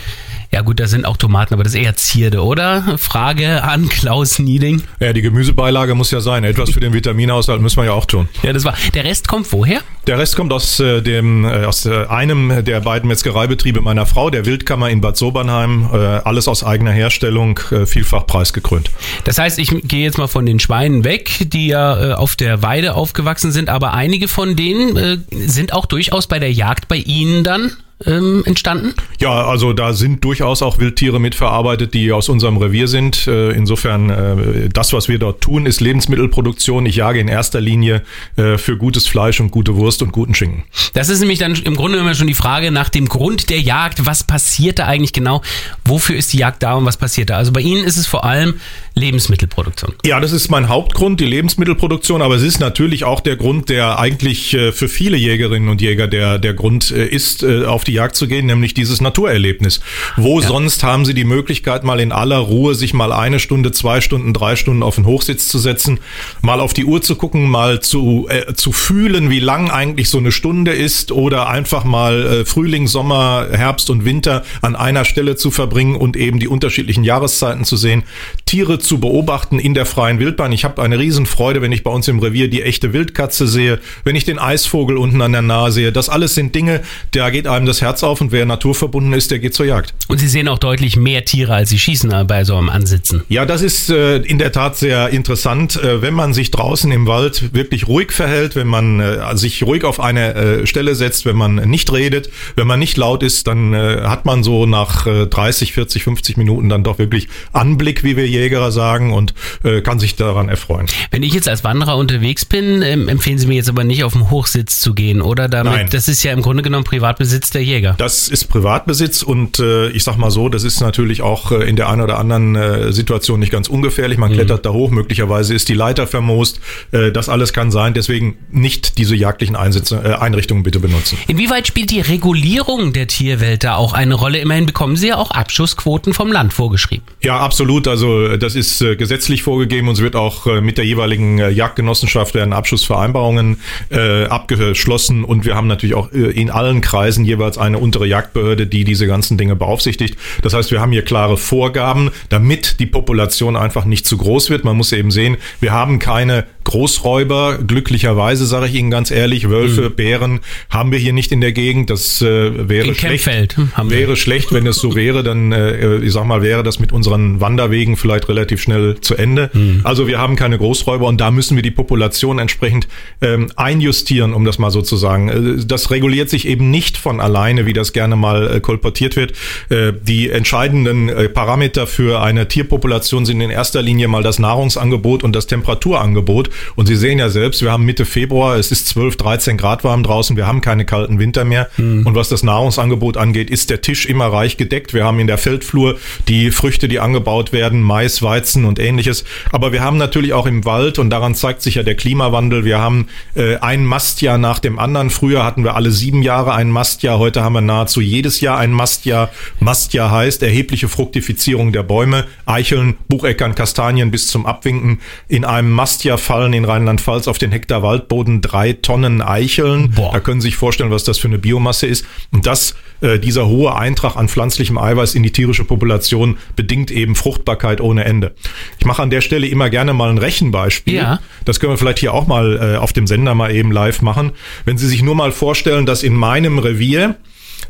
ja 0.51 0.63
gut, 0.63 0.81
da 0.81 0.87
sind 0.87 1.05
auch 1.05 1.19
Tomaten, 1.19 1.53
aber 1.53 1.63
das 1.63 1.75
ist 1.75 1.81
eher 1.81 1.95
Zierde, 1.97 2.43
oder? 2.43 2.97
Frage 2.99 3.63
an 3.65 3.89
Klaus 3.89 4.39
Nieding. 4.39 4.83
Ja, 4.99 5.13
die 5.13 5.21
Gemüsebeilage 5.21 5.95
muss 5.95 6.11
ja 6.11 6.21
sein. 6.21 6.43
Etwas 6.45 6.71
für 6.71 6.81
den 6.81 6.95
Vitaminhaushalt 6.95 7.61
müssen 7.61 7.77
wir 7.77 7.85
ja 7.85 7.93
auch 7.93 8.07
tun. 8.07 8.29
Ja, 8.43 8.55
das 8.55 8.65
war. 8.65 8.75
Der 8.95 9.05
Rest 9.05 9.29
kommt 9.29 9.53
woher? 9.53 9.81
Der 10.07 10.19
Rest 10.19 10.37
kommt 10.37 10.53
aus 10.55 10.81
äh, 10.81 11.03
dem 11.03 11.45
äh, 11.45 11.65
aus 11.65 11.85
äh, 11.85 12.07
einem 12.07 12.65
der 12.65 12.81
beiden 12.81 13.09
Metzgereibetriebe 13.09 13.83
meiner 13.83 14.07
Frau, 14.07 14.31
der 14.31 14.47
Wildkammer 14.47 14.89
in 14.89 15.03
Bad 15.03 15.19
Sobernheim. 15.19 15.91
Äh, 15.93 15.97
alles 15.97 16.49
aus 16.49 16.65
eigener 16.65 16.93
Herstellung, 16.93 17.61
äh, 17.71 17.85
vielfach 17.85 18.27
preisgekrönt. 18.27 18.91
Das 19.25 19.39
heißt, 19.39 19.59
ich 19.59 19.71
gehe 19.83 20.05
jetzt 20.05 20.17
mal 20.17 20.29
von 20.29 20.47
den 20.47 20.61
Schweinen 20.61 21.05
weg, 21.05 21.31
die 21.53 21.69
ja 21.69 22.13
äh, 22.13 22.15
auf 22.15 22.37
der 22.37 22.63
Weide 22.63 22.95
aufgewachsen 22.95 23.53
sind, 23.53 23.69
aber 23.69 23.93
einige 23.93 24.29
von 24.29 24.57
denen 24.57 25.27
sind 25.31 25.75
auch 25.75 25.85
durchaus 25.85 26.27
bei 26.27 26.39
der 26.39 26.53
Jagd 26.53 26.89
bei 26.89 26.97
Ihnen 26.97 27.45
dann 27.45 27.73
ähm, 28.07 28.43
entstanden? 28.47 28.95
Ja, 29.21 29.47
also 29.47 29.73
da 29.73 29.93
sind 29.93 30.25
durchaus 30.25 30.63
auch 30.63 30.79
Wildtiere 30.79 31.21
mitverarbeitet, 31.21 31.95
die 31.95 32.13
aus 32.13 32.29
unserem 32.29 32.57
Revier 32.57 32.89
sind. 32.89 33.27
Äh, 33.27 33.59
Insofern, 33.59 34.11
äh, 34.11 34.69
das, 34.69 34.93
was 34.93 35.09
wir 35.09 35.19
dort 35.19 35.41
tun, 35.41 35.67
ist 35.67 35.81
Lebensmittelproduktion. 35.81 36.87
Ich 36.87 36.97
jage 36.97 37.19
in 37.19 37.29
erster 37.29 37.61
Linie 37.61 38.03
äh, 38.37 38.57
für 38.57 38.77
gutes 38.77 39.07
Fleisch 39.07 39.41
und 39.41 39.51
gute 39.51 39.77
Wurst 39.77 40.01
und 40.01 40.13
guten 40.13 40.35
Schinken. 40.35 40.65
Das 40.95 41.09
ist 41.09 41.21
nämlich 41.21 41.39
dann 41.39 41.55
im 41.55 41.75
Grunde 41.75 41.99
immer 41.99 42.15
schon 42.15 42.29
die 42.29 42.35
Frage 42.35 42.71
nach 42.71 42.89
dem 42.89 43.09
Grund 43.09 43.51
der 43.51 43.61
Jagd. 43.61 44.07
Was 44.07 44.23
passiert 44.23 44.79
da 44.79 44.87
eigentlich 44.87 45.13
genau? 45.13 45.43
Wofür 45.85 46.17
ist 46.17 46.33
die 46.33 46.39
Jagd 46.39 46.63
da 46.63 46.75
und 46.75 46.85
was 46.85 46.97
passiert 46.97 47.31
da? 47.31 47.37
Also 47.37 47.53
bei 47.53 47.61
Ihnen 47.61 47.85
ist 47.85 47.97
es 47.97 48.07
vor 48.07 48.25
allem 48.25 48.55
Lebensmittelproduktion. 48.99 49.95
Ja, 50.05 50.21
das 50.21 50.33
ist 50.33 50.51
mein 50.51 50.69
Hauptgrund, 50.69 51.21
die 51.21 51.27
Lebensmittelproduktion, 51.27 52.23
aber 52.23 52.37
es 52.37 52.43
ist 52.43 52.61
natürlich 52.61 53.05
auch 53.05 53.21
der 53.21 53.37
Grund, 53.37 53.69
der 53.69 53.99
eigentlich 53.99 54.55
äh, 54.55 54.73
für 54.73 54.89
viele 54.89 55.17
Jägerinnen 55.17 55.69
und 55.69 55.81
Jäger 55.81 56.09
der, 56.09 56.39
der 56.39 56.55
Grund 56.55 56.91
äh, 56.91 57.07
ist, 57.07 57.43
äh, 57.43 57.65
auf 57.65 57.85
die 57.85 57.93
Jagd 57.93 58.17
zu 58.17 58.29
gehen, 58.29 58.47
nämlich 58.47 58.75
dieses 58.75 59.01
Naturerlebnis. 59.01 59.81
Wo 60.17 60.41
sonst 60.41 60.83
haben 60.83 61.05
sie 61.05 61.15
die 61.15 61.25
Möglichkeit, 61.25 61.85
mal 61.85 62.01
in 62.01 62.13
aller 62.13 62.39
Ruhe 62.39 62.75
sich 62.75 62.95
mal 62.95 63.13
eine 63.13 63.39
Stunde, 63.39 63.73
zwei 63.73 64.01
Stunden, 64.01 64.35
drei 64.35 64.57
Stunden 64.57 64.83
auf 64.83 64.97
den 64.97 65.07
Hochsitz 65.07 65.49
zu 65.49 65.59
setzen, 65.59 66.01
mal 66.43 66.61
auf 66.61 66.75
die 66.75 66.85
Uhr 66.85 67.01
zu 67.03 67.17
gucken, 67.17 67.49
mal 67.49 67.81
zu, 67.81 68.27
äh, 68.29 68.55
zu 68.55 68.73
fühlen, 68.73 69.31
wie 69.31 69.41
lang 69.41 69.71
eigentlich 69.71 70.11
so 70.11 70.19
eine 70.19 70.33
Stunde 70.33 70.73
ist 70.73 71.13
oder 71.13 71.49
einfach 71.49 71.85
mal 71.85 72.27
äh, 72.27 72.45
Frühling, 72.45 72.87
Sommer, 72.87 73.49
Herbst 73.51 73.91
und 73.91 74.05
Winter 74.05 74.45
an 74.63 74.77
einer 74.77 75.05
Stelle 75.05 75.37
zu 75.37 75.51
verbringen 75.51 75.97
und 75.97 76.17
eben 76.17 76.39
die 76.39 76.49
unterschiedlichen 76.49 77.05
Jahreszeiten 77.05 77.65
zu 77.65 77.77
sehen, 77.77 78.05
Tiere 78.47 78.79
zu 78.89 78.99
beobachten 78.99 79.59
in 79.59 79.75
der 79.75 79.85
freien 79.85 80.19
Wildbahn. 80.19 80.51
Ich 80.51 80.65
habe 80.65 80.83
eine 80.83 80.99
Riesenfreude, 80.99 81.61
wenn 81.61 81.73
ich 81.73 81.85
bei 81.85 81.91
uns 81.91 82.09
im 82.09 82.21
Revier 82.21 82.49
die 82.49 82.63
echte 82.63 82.95
Wildkatze 82.95 83.47
sehe, 83.47 83.81
wenn 84.05 84.17
ich 84.17 84.25
den 84.25 84.39
Eisvogel 84.39 84.97
unten 84.97 85.21
an 85.21 85.33
der 85.33 85.43
Nahe 85.43 85.71
sehe. 85.71 85.93
Das 85.93 86.09
alles 86.09 86.35
sind 86.35 86.55
Dinge, 86.55 86.81
da 87.11 87.29
geht 87.29 87.47
einem 87.47 87.67
das 87.67 87.83
Herz 87.83 88.03
auf 88.03 88.23
und 88.23 88.33
wer 88.33 88.47
naturverbunden 88.47 89.13
ist, 89.13 89.31
der 89.31 89.41
geht 89.41 89.53
zur 89.53 89.67
Jagd. 89.67 89.93
Und 90.09 90.19
Sie 90.19 90.27
sehen 90.27 90.49
auch 90.49 90.59
deutlich 90.59 90.97
mehr 90.97 91.27
Tiere, 91.27 91.55
als 91.55 91.69
Sie 91.69 91.79
schießen 91.79 92.11
äh, 92.11 92.25
bei 92.25 92.45
so 92.45 92.57
einem 92.57 92.71
Ansitzen. 92.71 93.25
Ja, 93.29 93.45
das 93.45 93.61
ist 93.61 93.91
äh, 93.91 94.17
in 94.17 94.39
der 94.39 94.53
Tat 94.53 94.79
sehr 94.79 95.11
interessant, 95.11 95.77
äh, 95.77 96.01
wenn 96.01 96.15
man 96.15 96.33
sich 96.33 96.51
draußen 96.51 96.91
im 96.91 97.07
Wald 97.07 97.53
wirklich 97.53 97.89
ruhig 97.89 98.11
verhält, 98.13 98.57
wenn 98.57 98.69
man 98.69 99.01
äh, 99.01 99.37
sich 99.37 99.63
ruhig 99.65 99.85
auf 99.85 100.01
eine 100.01 100.35
äh, 100.35 100.67
Stelle 100.67 100.95
setzt, 100.95 101.27
wenn 101.27 101.37
man 101.37 101.57
nicht 101.57 101.93
redet, 101.93 102.31
wenn 102.57 102.67
man 102.67 102.79
nicht 102.79 102.97
laut 102.97 103.23
ist, 103.23 103.47
dann 103.49 103.75
äh, 103.75 104.01
hat 104.05 104.25
man 104.25 104.43
so 104.43 104.65
nach 104.65 105.07
äh, 105.07 105.27
30, 105.27 105.75
40, 105.75 106.05
50 106.05 106.39
Minuten 106.39 106.71
dann 106.71 106.85
doch 106.85 106.99
wirklich 106.99 107.29
Anblick, 107.53 108.03
wie 108.03 108.17
wir 108.17 108.27
Jäger 108.27 108.73
sagen, 108.73 108.78
und 108.79 109.35
äh, 109.65 109.81
kann 109.81 109.99
sich 109.99 110.17
daran 110.17 110.49
erfreuen. 110.49 110.87
Wenn 111.11 111.23
ich 111.23 111.35
jetzt 111.35 111.49
als 111.49 111.65
Wanderer 111.65 111.97
unterwegs 111.97 112.45
bin, 112.45 112.83
ähm, 112.83 113.09
empfehlen 113.09 113.39
Sie 113.39 113.47
mir 113.47 113.55
jetzt 113.55 113.69
aber 113.69 113.85
nicht 113.85 114.05
auf 114.05 114.13
den 114.13 114.31
Hochsitz 114.31 114.81
zu 114.81 114.95
gehen, 114.95 115.21
oder? 115.21 115.49
Damit, 115.49 115.73
Nein. 115.73 115.89
Das 115.91 116.09
ist 116.09 116.23
ja 116.23 116.33
im 116.33 116.43
Grunde 116.43 116.63
genommen 116.63 116.85
Privatbesitz 116.85 117.51
der 117.51 117.65
Jäger. 117.65 117.95
Das 117.99 118.29
ist 118.29 118.45
Privatbesitz 118.45 119.23
und 119.23 119.59
äh, 119.59 119.89
ich 119.91 120.05
sag 120.05 120.17
mal 120.17 120.31
so, 120.31 120.49
das 120.49 120.65
ist 120.65 120.81
natürlich 120.81 121.23
auch 121.23 121.53
äh, 121.53 121.69
in 121.69 121.77
der 121.77 121.89
einen 121.89 122.03
oder 122.03 122.19
anderen 122.19 122.57
äh, 122.57 122.93
Situation 122.93 123.41
nicht 123.41 123.53
ganz 123.53 123.69
ungefährlich. 123.69 124.19
Man 124.19 124.33
klettert 124.33 124.65
da 124.65 124.71
hoch, 124.71 124.91
möglicherweise 124.91 125.55
ist 125.55 125.69
die 125.69 125.75
Leiter 125.75 126.07
vermoost. 126.07 126.61
Äh, 126.93 127.13
das 127.13 127.29
alles 127.29 127.53
kann 127.53 127.71
sein. 127.71 127.95
Deswegen 127.95 128.37
nicht 128.51 128.99
diese 128.99 129.17
jagdlichen 129.17 129.57
Einsätze, 129.57 130.03
äh, 130.05 130.15
Einrichtungen 130.15 130.63
bitte 130.63 130.81
benutzen. 130.81 131.19
Inwieweit 131.27 131.67
spielt 131.67 131.91
die 131.91 132.01
Regulierung 132.01 132.93
der 132.93 133.07
Tierwelt 133.07 133.65
da 133.65 133.77
auch 133.77 133.93
eine 133.93 134.15
Rolle? 134.15 134.39
Immerhin 134.39 134.67
bekommen 134.67 134.97
Sie 134.97 135.09
ja 135.09 135.17
auch 135.17 135.31
Abschussquoten 135.31 136.13
vom 136.13 136.33
Land 136.33 136.53
vorgeschrieben. 136.53 137.05
Ja, 137.23 137.39
absolut. 137.39 137.89
Also 137.89 138.37
das 138.37 138.55
ist 138.55 138.68
äh, 138.81 138.97
gesetzlich 138.97 139.43
vorgegeben 139.43 139.89
und 139.89 139.95
es 139.95 140.01
wird 140.01 140.17
auch 140.17 140.47
äh, 140.47 140.61
mit 140.61 140.79
der 140.79 140.85
jeweiligen 140.85 141.39
äh, 141.39 141.51
Jagdgenossenschaft 141.51 142.35
werden 142.35 142.53
Abschussvereinbarungen 142.53 143.61
äh, 143.91 144.25
abgeschlossen 144.27 145.25
und 145.25 145.45
wir 145.45 145.55
haben 145.55 145.67
natürlich 145.67 145.95
auch 145.95 146.13
äh, 146.13 146.31
in 146.31 146.51
allen 146.51 146.81
Kreisen 146.81 147.25
jeweils 147.25 147.59
eine 147.59 147.79
untere 147.79 148.07
Jagdbehörde, 148.07 148.67
die 148.67 148.85
diese 148.85 149.07
ganzen 149.07 149.39
Dinge 149.39 149.57
beaufsichtigt. 149.57 150.17
Das 150.43 150.55
heißt, 150.55 150.71
wir 150.71 150.81
haben 150.81 150.93
hier 150.93 151.03
klare 151.03 151.37
Vorgaben, 151.37 152.11
damit 152.29 152.81
die 152.81 152.87
Population 152.87 153.57
einfach 153.57 153.85
nicht 153.85 154.07
zu 154.07 154.17
groß 154.17 154.51
wird. 154.51 154.65
Man 154.65 154.77
muss 154.77 154.93
eben 154.93 155.11
sehen, 155.11 155.37
wir 155.61 155.73
haben 155.73 155.99
keine 155.99 156.45
Großräuber. 156.69 157.59
Glücklicherweise 157.67 158.47
sage 158.47 158.67
ich 158.67 158.75
Ihnen 158.75 158.91
ganz 158.91 159.11
ehrlich, 159.11 159.49
Wölfe, 159.49 159.89
Bären 159.89 160.41
haben 160.69 160.93
wir 160.93 160.99
hier 160.99 161.15
nicht 161.15 161.33
in 161.33 161.41
der 161.41 161.53
Gegend. 161.53 161.89
Das 161.89 162.21
äh, 162.21 162.69
wäre 162.69 162.89
In 162.89 162.95
schlecht. 162.95 163.25
Kempfeld 163.25 163.57
hm, 163.57 163.73
haben 163.75 163.91
wir. 163.91 163.99
Wäre 163.99 164.17
schlecht, 164.17 164.53
wenn 164.53 164.67
es 164.67 164.77
so 164.77 164.95
wäre, 164.95 165.23
dann, 165.23 165.53
äh, 165.53 165.97
ich 165.99 166.13
sag 166.13 166.27
mal, 166.27 166.43
wäre 166.43 166.63
das 166.63 166.79
mit 166.79 166.93
unseren 166.93 167.41
Wanderwegen 167.41 167.97
vielleicht 167.97 168.29
relativ 168.29 168.61
schnell 168.61 169.01
zu 169.01 169.17
Ende. 169.17 169.51
Also 169.83 170.07
wir 170.07 170.19
haben 170.19 170.37
keine 170.37 170.59
Großräuber 170.59 171.07
und 171.07 171.21
da 171.21 171.31
müssen 171.31 171.57
wir 171.57 171.63
die 171.63 171.71
Population 171.71 172.39
entsprechend 172.39 172.87
ähm, 173.23 173.51
einjustieren, 173.57 174.35
um 174.35 174.45
das 174.45 174.59
mal 174.59 174.71
so 174.71 174.83
zu 174.83 174.97
sagen. 174.97 175.29
Äh, 175.29 175.65
Das 175.65 175.91
reguliert 175.91 176.29
sich 176.29 176.47
eben 176.47 176.71
nicht 176.71 176.99
von 176.99 177.21
alleine, 177.21 177.65
wie 177.65 177.73
das 177.73 177.95
gerne 177.95 178.15
mal 178.17 178.57
äh, 178.57 178.61
kolportiert 178.61 179.17
wird. 179.17 179.33
Äh, 179.71 179.95
die 180.03 180.29
entscheidenden 180.29 181.09
äh, 181.09 181.29
Parameter 181.31 181.87
für 181.87 182.21
eine 182.21 182.47
Tierpopulation 182.47 183.25
sind 183.25 183.41
in 183.41 183.51
erster 183.51 183.81
Linie 183.81 184.09
mal 184.09 184.23
das 184.23 184.39
Nahrungsangebot 184.39 185.25
und 185.25 185.35
das 185.35 185.47
Temperaturangebot. 185.47 186.51
Und 186.77 186.87
Sie 186.87 186.97
sehen 186.97 187.19
ja 187.19 187.29
selbst, 187.29 187.63
wir 187.63 187.73
haben 187.73 187.85
Mitte 187.85 188.05
Februar, 188.05 188.57
es 188.57 188.71
ist 188.71 188.89
12, 188.89 189.17
13 189.17 189.57
Grad 189.57 189.85
warm 189.85 190.03
draußen, 190.03 190.37
wir 190.37 190.47
haben 190.47 190.61
keine 190.61 190.85
kalten 190.85 191.19
Winter 191.19 191.45
mehr. 191.45 191.69
Mhm. 191.77 192.07
Und 192.07 192.15
was 192.15 192.29
das 192.29 192.43
Nahrungsangebot 192.43 193.17
angeht, 193.17 193.51
ist 193.51 193.71
der 193.71 193.81
Tisch 193.81 194.07
immer 194.07 194.27
reich 194.27 194.57
gedeckt. 194.57 194.95
Wir 194.95 195.05
haben 195.05 195.19
in 195.21 195.27
der 195.27 195.39
Feldflur 195.39 195.99
die 196.29 196.51
Früchte, 196.51 196.89
die 196.89 197.01
angebaut 197.01 197.53
werden, 197.53 197.83
Mais, 197.83 198.23
Weizen 198.23 198.65
und 198.65 198.79
ähnliches. 198.79 199.25
Aber 199.51 199.73
wir 199.73 199.83
haben 199.83 199.97
natürlich 199.97 200.33
auch 200.33 200.47
im 200.47 200.65
Wald, 200.65 200.99
und 200.99 201.11
daran 201.11 201.35
zeigt 201.35 201.63
sich 201.63 201.77
ja 201.77 201.83
der 201.83 201.95
Klimawandel, 201.95 202.65
wir 202.65 202.79
haben 202.79 203.09
äh, 203.35 203.57
ein 203.57 203.85
Mastjahr 203.85 204.39
nach 204.39 204.59
dem 204.59 204.79
anderen. 204.79 205.11
Früher 205.11 205.45
hatten 205.45 205.65
wir 205.65 205.75
alle 205.75 205.91
sieben 205.91 206.23
Jahre 206.23 206.55
ein 206.55 206.71
Mastjahr, 206.71 207.19
heute 207.19 207.43
haben 207.43 207.55
wir 207.55 207.61
nahezu 207.61 208.01
jedes 208.01 208.41
Jahr 208.41 208.59
ein 208.59 208.73
Mastjahr. 208.73 209.31
Mastjahr 209.61 210.11
heißt 210.11 210.43
erhebliche 210.43 210.89
Fruktifizierung 210.89 211.73
der 211.73 211.83
Bäume, 211.83 212.27
Eicheln, 212.47 212.97
Bucheckern, 213.09 213.55
Kastanien 213.55 214.11
bis 214.11 214.29
zum 214.29 214.47
Abwinken. 214.47 215.01
In 215.29 215.45
einem 215.45 215.71
Mastjahr 215.71 216.19
fallen 216.39 216.53
in 216.53 216.65
Rheinland-Pfalz 216.65 217.27
auf 217.27 217.39
den 217.39 217.51
Hektar 217.51 217.83
Waldboden 217.83 218.41
drei 218.41 218.73
Tonnen 218.73 219.23
Eicheln. 219.23 219.91
Boah. 219.91 220.13
Da 220.13 220.21
können 220.21 220.41
Sie 220.41 220.47
sich 220.47 220.55
vorstellen, 220.55 220.93
was 220.93 221.03
das 221.03 221.19
für 221.19 221.27
eine 221.27 221.37
Biomasse 221.37 221.89
ist. 221.89 222.07
Und 222.31 222.47
das, 222.47 222.77
äh, 223.01 223.19
dieser 223.19 223.49
hohe 223.49 223.75
Eintrag 223.75 224.15
an 224.15 224.29
pflanzlichem 224.29 224.79
Eiweiß 224.79 225.17
in 225.17 225.25
die 225.25 225.33
tierische 225.33 225.65
Population 225.65 226.37
bedingt 226.55 226.93
eben 226.93 227.17
Fruchtbarkeit 227.17 227.81
ohne 227.81 228.05
Ende. 228.05 228.37
Ich 228.79 228.87
mache 228.87 229.03
an 229.03 229.11
der 229.11 229.21
Stelle 229.21 229.49
immer 229.49 229.69
gerne 229.69 229.95
mal 229.95 230.11
ein 230.11 230.19
Rechenbeispiel. 230.19 230.95
Ja. 230.95 231.19
Das 231.45 231.59
können 231.59 231.73
wir 231.73 231.77
vielleicht 231.77 231.99
hier 231.99 232.15
auch 232.15 232.29
mal 232.29 232.75
äh, 232.75 232.77
auf 232.77 232.93
dem 232.93 233.09
Sender 233.09 233.35
mal 233.35 233.53
eben 233.53 233.73
live 233.73 234.01
machen. 234.01 234.31
Wenn 234.65 234.79
Sie 234.79 234.87
sich 234.87 235.03
nur 235.03 235.17
mal 235.17 235.33
vorstellen, 235.33 235.87
dass 235.87 236.05
in 236.05 236.15
meinem 236.15 236.61
Revier 236.61 237.17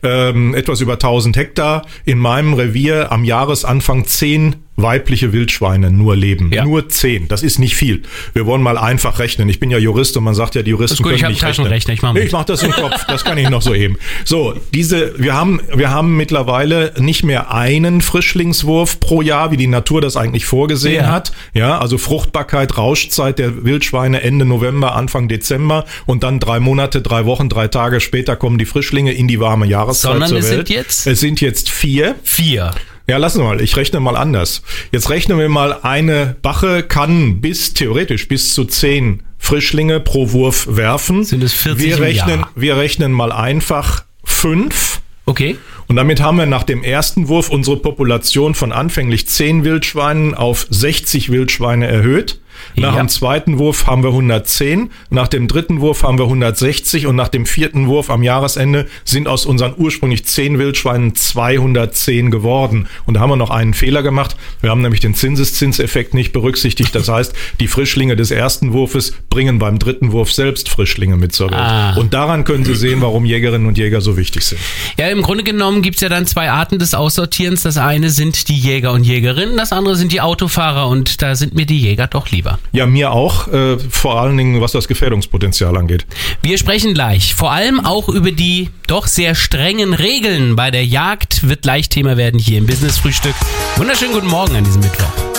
ähm, 0.03 0.55
etwas 0.55 0.83
über 0.83 0.93
1000 0.93 1.39
Hektar 1.39 1.87
in 2.05 2.19
meinem 2.19 2.53
Revier 2.53 3.11
am 3.13 3.25
Jahresanfang 3.25 4.05
zehn 4.05 4.57
weibliche 4.79 5.33
Wildschweine 5.33 5.91
nur 5.91 6.17
leben. 6.17 6.51
Ja. 6.53 6.65
Nur 6.65 6.89
zehn. 6.89 7.29
Das 7.29 7.43
ist 7.43 7.59
nicht 7.59 7.75
viel. 7.77 8.03
Wir 8.33 8.47
wollen 8.47 8.63
mal 8.63 8.79
einfach 8.79 9.19
rechnen. 9.19 9.49
Ich 9.49 9.59
bin 9.59 9.71
ja 9.71 9.79
Jurist 9.79 10.17
und 10.17 10.25
man 10.25 10.35
sagt 10.35 10.55
ja, 10.55 10.63
die 10.63 10.71
Juristen 10.71 11.03
gut, 11.03 11.13
können 11.13 11.25
ich 11.25 11.29
nicht 11.29 11.45
rechnen. 11.45 11.67
Rechner, 11.67 11.95
ich 11.95 12.03
mache 12.03 12.21
ich 12.21 12.33
mach 12.33 12.45
das 12.45 12.63
im 12.63 12.71
Kopf. 12.71 13.05
Das 13.09 13.25
kann 13.25 13.37
ich 13.39 13.51
noch 13.51 13.61
so 13.61 13.75
eben. 13.75 13.99
So, 14.25 14.55
diese, 14.73 15.19
wir 15.19 15.35
haben, 15.35 15.61
wir 15.75 15.91
haben 15.91 16.17
mittlerweile 16.17 16.95
nicht 16.99 17.25
mehr 17.25 17.53
einen 17.53 18.01
Frischlingswurf 18.01 19.01
pro 19.01 19.21
Jahr, 19.21 19.51
wie 19.51 19.57
die 19.57 19.67
Natur 19.67 20.01
das 20.01 20.17
eigentlich 20.17 20.47
vorgesehen 20.47 21.05
ja. 21.05 21.13
hat. 21.13 21.33
Ja, 21.55 21.79
also 21.79 21.99
Fruchtbarkeit, 21.99 22.79
Rauschzeit 22.79 23.39
der 23.39 23.65
Wildschweine 23.65 24.23
Ende 24.23 24.45
November, 24.45 24.95
Anfang 24.95 25.29
Dezember 25.29 25.87
und 26.07 26.23
dann 26.23 26.39
drei 26.39 26.61
Monate, 26.61 27.03
drei 27.03 27.27
Wochen, 27.27 27.49
drei 27.49 27.67
Tage 27.67 28.01
später 28.01 28.37
kommen 28.37 28.59
die 28.59 28.67
Frischlinge 28.67 29.13
in 29.13 29.27
die 29.27 29.41
warme 29.41 29.67
Jahreszeit 29.67 30.13
Sondern 30.13 30.29
zur 30.29 30.39
es 30.39 30.51
Welt. 30.51 30.69
Sind 30.69 30.77
jetzt? 30.77 31.07
Es 31.07 31.21
sind 31.21 31.41
jetzt 31.41 31.69
vier. 31.69 32.15
Vier. 32.23 32.71
Ja, 33.09 33.17
lassen 33.17 33.41
wir 33.41 33.47
mal. 33.47 33.61
Ich 33.63 33.75
rechne 33.77 34.01
mal 34.01 34.17
anders. 34.17 34.63
Jetzt 34.93 35.09
rechnen 35.09 35.39
wir 35.39 35.49
mal, 35.49 35.79
eine 35.83 36.37
Bache 36.43 36.83
kann 36.83 37.41
bis, 37.41 37.73
theoretisch, 37.73 38.29
bis 38.29 38.53
zu 38.53 38.67
zehn 38.67 39.23
Frischlinge 39.39 39.99
pro 39.99 40.33
Wurf 40.33 40.67
werfen. 40.71 41.25
Sind 41.25 41.43
es 41.43 41.55
40 41.55 41.87
wir 41.87 42.01
rechnen, 42.01 42.45
wir 42.55 42.77
rechnen 42.77 43.13
mal 43.13 43.33
einfach 43.33 44.05
fünf. 44.25 45.01
Okay. 45.25 45.57
Und 45.87 45.97
damit 45.97 46.21
haben 46.21 46.37
wir 46.37 46.45
nach 46.45 46.65
dem 46.65 46.85
ersten 46.85 47.29
Wurf 47.29 47.49
unsere 47.49 47.79
Population 47.79 48.55
von 48.55 48.73
anfänglich 48.73 49.27
zehn 49.27 49.65
Wildschweinen 49.65 50.35
auf 50.35 50.67
60 50.69 51.31
Wildschweine 51.33 51.87
erhöht. 51.87 52.41
Nach 52.77 52.95
ja. 52.95 53.01
dem 53.01 53.09
zweiten 53.09 53.59
Wurf 53.59 53.87
haben 53.87 54.03
wir 54.03 54.11
110, 54.11 54.91
nach 55.11 55.29
dem 55.29 55.49
dritten 55.49 55.81
Wurf 55.81 56.03
haben 56.03 56.19
wir 56.19 56.25
160 56.25 57.07
und 57.07 57.17
nach 57.17 57.29
dem 57.29 57.47
vierten 57.47 57.87
Wurf 57.87 58.11
am 58.11 58.23
Jahresende 58.23 58.87
sind 59.05 59.29
aus 59.29 59.47
unseren 59.47 59.75
ursprünglich 59.77 60.25
10 60.25 60.59
Wildschweinen 60.59 61.15
210 61.15 62.31
geworden. 62.31 62.89
Und 63.07 63.15
da 63.15 63.21
haben 63.21 63.31
wir 63.31 63.37
noch 63.37 63.51
einen 63.51 63.75
Fehler 63.75 64.03
gemacht. 64.03 64.37
Wir 64.61 64.71
haben 64.71 64.83
nämlich 64.83 65.01
den 65.01 65.15
Zinseszinseffekt 65.15 66.15
nicht 66.15 66.33
berücksichtigt. 66.33 66.95
Das 66.95 67.09
heißt, 67.09 67.33
die 67.61 67.69
Frischlinge 67.69 68.17
des 68.17 68.31
ersten 68.31 68.73
Wurfes 68.73 69.13
bringen 69.31 69.59
beim 69.59 69.79
dritten 69.79 70.13
Wurf 70.13 70.33
selbst 70.33 70.69
Frischlinge 70.69 71.17
mit 71.17 71.33
zur 71.33 71.51
Welt. 71.51 71.61
Ah. 71.61 71.95
Und 71.97 72.15
daran 72.15 72.45
können 72.45 72.65
Sie 72.65 72.75
sehen, 72.75 73.01
warum 73.01 73.25
Jägerinnen 73.25 73.67
und 73.67 73.79
Jäger 73.79 74.01
so 74.01 74.17
wichtig 74.17 74.45
sind. 74.45 74.61
Ja, 74.99 75.09
im 75.09 75.23
Grunde 75.23 75.45
genommen 75.45 75.83
gibt 75.83 75.97
es 75.97 76.01
ja 76.01 76.09
dann 76.09 76.27
zwei 76.27 76.51
Arten 76.51 76.79
des 76.79 76.95
Aussortierens. 76.95 77.63
Das 77.63 77.77
eine 77.77 78.11
sind 78.11 78.49
die 78.49 78.59
Jäger 78.59 78.93
und 78.93 79.05
Jägerinnen, 79.05 79.57
das 79.57 79.73
andere 79.73 79.97
sind 79.97 80.13
die 80.13 80.21
Autofahrer 80.21 80.89
und 80.89 81.23
da 81.23 81.35
sind 81.35 81.55
mir 81.55 81.67
die 81.67 81.79
Jäger 81.79 82.07
doch 82.07 82.31
lieber 82.31 82.48
lieber. 82.49 82.59
Ja, 82.73 82.87
mir 82.87 83.13
auch, 83.13 83.49
äh, 83.49 83.79
vor 83.79 84.21
allen 84.21 84.37
Dingen 84.37 84.61
was 84.61 84.73
das 84.73 84.89
Gefährdungspotenzial 84.89 85.77
angeht. 85.77 86.07
Wir 86.43 86.59
sprechen 86.59 86.95
gleich, 86.95 87.35
vor 87.35 87.53
allem 87.53 87.85
auch 87.85 88.09
über 88.09 88.33
die 88.33 88.71
doch 88.87 89.07
sehr 89.07 89.35
strengen 89.35 89.95
Regeln 89.95 90.57
bei 90.57 90.71
der 90.71 90.85
Jagd, 90.85 91.49
wird 91.49 91.63
gleich 91.63 91.89
Thema 91.89 92.17
werden 92.17 92.39
hier 92.41 92.59
im 92.59 92.67
Business 92.67 92.99
Frühstück. 92.99 93.35
Wunderschönen 93.77 94.13
guten 94.13 94.29
Morgen 94.29 94.57
an 94.57 94.65
diesem 94.65 94.81
Mittwoch. 94.81 95.38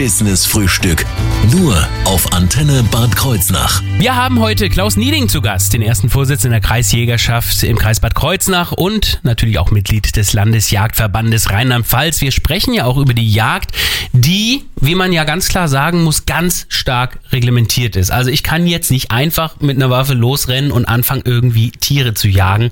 Business 0.00 0.46
Frühstück. 0.46 1.04
Nur 1.52 1.76
auf 2.06 2.32
Antenne 2.32 2.82
Bad 2.84 3.14
Kreuznach. 3.14 3.82
Wir 3.98 4.16
haben 4.16 4.40
heute 4.40 4.70
Klaus 4.70 4.96
Nieding 4.96 5.28
zu 5.28 5.42
Gast, 5.42 5.74
den 5.74 5.82
ersten 5.82 6.08
Vorsitzenden 6.08 6.52
der 6.52 6.66
Kreisjägerschaft 6.66 7.62
im 7.64 7.76
Kreis 7.76 8.00
Bad 8.00 8.14
Kreuznach 8.14 8.72
und 8.72 9.20
natürlich 9.24 9.58
auch 9.58 9.70
Mitglied 9.70 10.16
des 10.16 10.32
Landesjagdverbandes 10.32 11.50
Rheinland-Pfalz. 11.50 12.22
Wir 12.22 12.32
sprechen 12.32 12.72
ja 12.72 12.86
auch 12.86 12.96
über 12.96 13.12
die 13.12 13.30
Jagd, 13.30 13.76
die, 14.14 14.64
wie 14.80 14.94
man 14.94 15.12
ja 15.12 15.24
ganz 15.24 15.48
klar 15.48 15.68
sagen 15.68 16.02
muss, 16.02 16.24
ganz 16.24 16.64
stark 16.70 17.18
reglementiert 17.30 17.94
ist. 17.94 18.10
Also 18.10 18.30
ich 18.30 18.42
kann 18.42 18.66
jetzt 18.66 18.90
nicht 18.90 19.10
einfach 19.10 19.60
mit 19.60 19.76
einer 19.76 19.90
Waffe 19.90 20.14
losrennen 20.14 20.72
und 20.72 20.86
anfangen, 20.86 21.24
irgendwie 21.26 21.72
Tiere 21.72 22.14
zu 22.14 22.26
jagen. 22.26 22.70